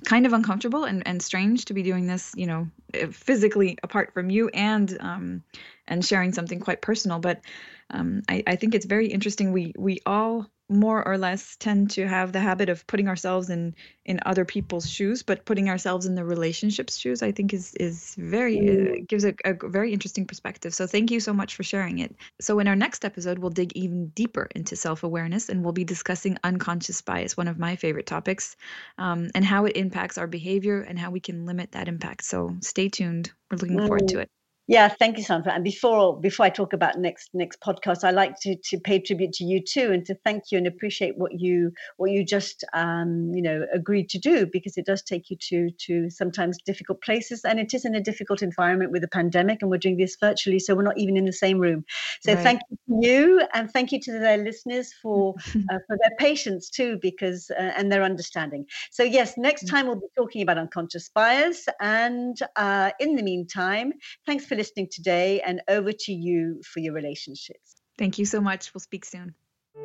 kind 0.03 0.25
of 0.25 0.33
uncomfortable 0.33 0.83
and, 0.83 1.07
and 1.07 1.21
strange 1.21 1.65
to 1.65 1.73
be 1.73 1.83
doing 1.83 2.07
this, 2.07 2.33
you 2.35 2.45
know, 2.45 2.67
physically 3.11 3.77
apart 3.81 4.13
from 4.13 4.29
you 4.29 4.49
and 4.49 4.97
um, 4.99 5.43
and 5.87 6.03
sharing 6.03 6.33
something 6.33 6.59
quite 6.59 6.81
personal. 6.81 7.19
But 7.19 7.41
um, 7.89 8.21
I, 8.29 8.43
I 8.47 8.55
think 8.55 8.75
it's 8.75 8.85
very 8.85 9.07
interesting. 9.07 9.51
We 9.51 9.73
we 9.77 9.99
all 10.05 10.47
more 10.67 11.07
or 11.07 11.15
less 11.15 11.55
tend 11.57 11.91
to 11.91 12.07
have 12.07 12.31
the 12.31 12.39
habit 12.39 12.69
of 12.69 12.87
putting 12.87 13.07
ourselves 13.07 13.51
in 13.51 13.75
in 14.03 14.19
other 14.25 14.43
people's 14.45 14.89
shoes 14.89 15.21
but 15.21 15.45
putting 15.45 15.69
ourselves 15.69 16.07
in 16.07 16.15
the 16.15 16.25
relationships 16.25 16.97
shoes 16.97 17.21
i 17.21 17.31
think 17.31 17.53
is 17.53 17.75
is 17.75 18.15
very 18.17 18.57
uh, 18.57 18.73
mm. 18.73 19.07
gives 19.07 19.25
a, 19.25 19.35
a 19.45 19.53
very 19.69 19.93
interesting 19.93 20.25
perspective. 20.25 20.73
So 20.73 20.87
thank 20.87 21.11
you 21.11 21.19
so 21.19 21.33
much 21.33 21.55
for 21.55 21.63
sharing 21.63 21.99
it. 21.99 22.15
So 22.41 22.59
in 22.59 22.67
our 22.67 22.75
next 22.75 23.05
episode 23.05 23.39
we'll 23.39 23.49
dig 23.49 23.71
even 23.75 24.07
deeper 24.09 24.47
into 24.55 24.75
self-awareness 24.75 25.49
and 25.49 25.63
we'll 25.63 25.73
be 25.73 25.83
discussing 25.83 26.37
unconscious 26.43 27.01
bias 27.01 27.37
one 27.37 27.47
of 27.47 27.57
my 27.59 27.75
favorite 27.75 28.05
topics 28.05 28.55
um, 28.97 29.29
and 29.35 29.45
how 29.45 29.65
it 29.65 29.75
impacts 29.75 30.17
our 30.17 30.27
behavior 30.27 30.81
and 30.81 30.97
how 30.99 31.11
we 31.11 31.19
can 31.19 31.45
limit 31.45 31.71
that 31.71 31.87
impact. 31.87 32.23
So 32.23 32.55
stay 32.61 32.89
tuned. 32.89 33.31
We're 33.49 33.57
looking 33.57 33.79
forward 33.79 34.07
to 34.09 34.19
it 34.19 34.29
yeah, 34.67 34.87
thank 34.87 35.17
you, 35.17 35.23
Sandra. 35.23 35.53
And 35.53 35.63
before 35.63 36.19
before 36.19 36.47
I 36.47 36.49
talk 36.49 36.73
about 36.73 36.97
next 36.97 37.29
next 37.35 37.61
podcast, 37.61 38.03
I 38.03 38.09
like 38.09 38.39
to 38.41 38.55
to 38.69 38.79
pay 38.79 38.99
tribute 38.99 39.31
to 39.33 39.43
you 39.43 39.61
too, 39.61 39.91
and 39.91 40.03
to 40.05 40.15
thank 40.15 40.51
you 40.51 40.57
and 40.57 40.65
appreciate 40.65 41.17
what 41.17 41.39
you 41.39 41.71
what 41.97 42.09
you 42.09 42.25
just 42.25 42.63
um, 42.73 43.31
you 43.35 43.43
know 43.43 43.67
agreed 43.71 44.09
to 44.09 44.17
do 44.17 44.47
because 44.51 44.75
it 44.75 44.87
does 44.87 45.03
take 45.03 45.29
you 45.29 45.37
to 45.49 45.69
to 45.85 46.09
sometimes 46.09 46.57
difficult 46.65 46.99
places, 47.03 47.45
and 47.45 47.59
it 47.59 47.75
is 47.75 47.85
in 47.85 47.93
a 47.93 48.01
difficult 48.01 48.41
environment 48.41 48.91
with 48.91 49.03
the 49.03 49.07
pandemic, 49.07 49.59
and 49.61 49.69
we're 49.69 49.77
doing 49.77 49.97
this 49.97 50.17
virtually, 50.19 50.57
so 50.57 50.73
we're 50.73 50.81
not 50.81 50.97
even 50.97 51.15
in 51.15 51.25
the 51.25 51.33
same 51.33 51.59
room. 51.59 51.85
So 52.21 52.33
right. 52.33 52.41
thank 52.41 52.61
you 52.71 52.77
to 52.87 53.07
you, 53.07 53.41
and 53.53 53.69
thank 53.69 53.91
you 53.91 53.99
to 53.99 54.11
their 54.13 54.37
listeners 54.37 54.91
for 54.99 55.35
uh, 55.69 55.77
for 55.85 55.95
their 56.01 56.15
patience 56.17 56.71
too, 56.71 56.97
because 57.03 57.51
uh, 57.51 57.73
and 57.77 57.91
their 57.91 58.01
understanding. 58.01 58.65
So 58.89 59.03
yes, 59.03 59.37
next 59.37 59.67
time 59.67 59.85
we'll 59.85 59.97
be 59.97 60.07
talking 60.17 60.41
about 60.41 60.57
unconscious 60.57 61.07
bias, 61.13 61.67
and 61.79 62.35
uh, 62.55 62.89
in 62.99 63.15
the 63.15 63.21
meantime, 63.21 63.93
thanks 64.25 64.43
for 64.43 64.54
for 64.55 64.57
listening 64.57 64.87
today, 64.91 65.41
and 65.41 65.61
over 65.67 65.91
to 65.91 66.13
you 66.13 66.61
for 66.63 66.79
your 66.79 66.93
relationships. 66.93 67.75
Thank 67.97 68.17
you 68.17 68.25
so 68.25 68.41
much. 68.41 68.73
We'll 68.73 68.81
speak 68.81 69.05
soon. 69.05 69.35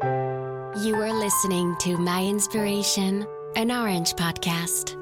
You 0.02 0.94
are 0.94 1.12
listening 1.12 1.76
to 1.80 1.98
My 1.98 2.24
Inspiration, 2.24 3.26
an 3.56 3.70
Orange 3.70 4.14
podcast. 4.14 4.99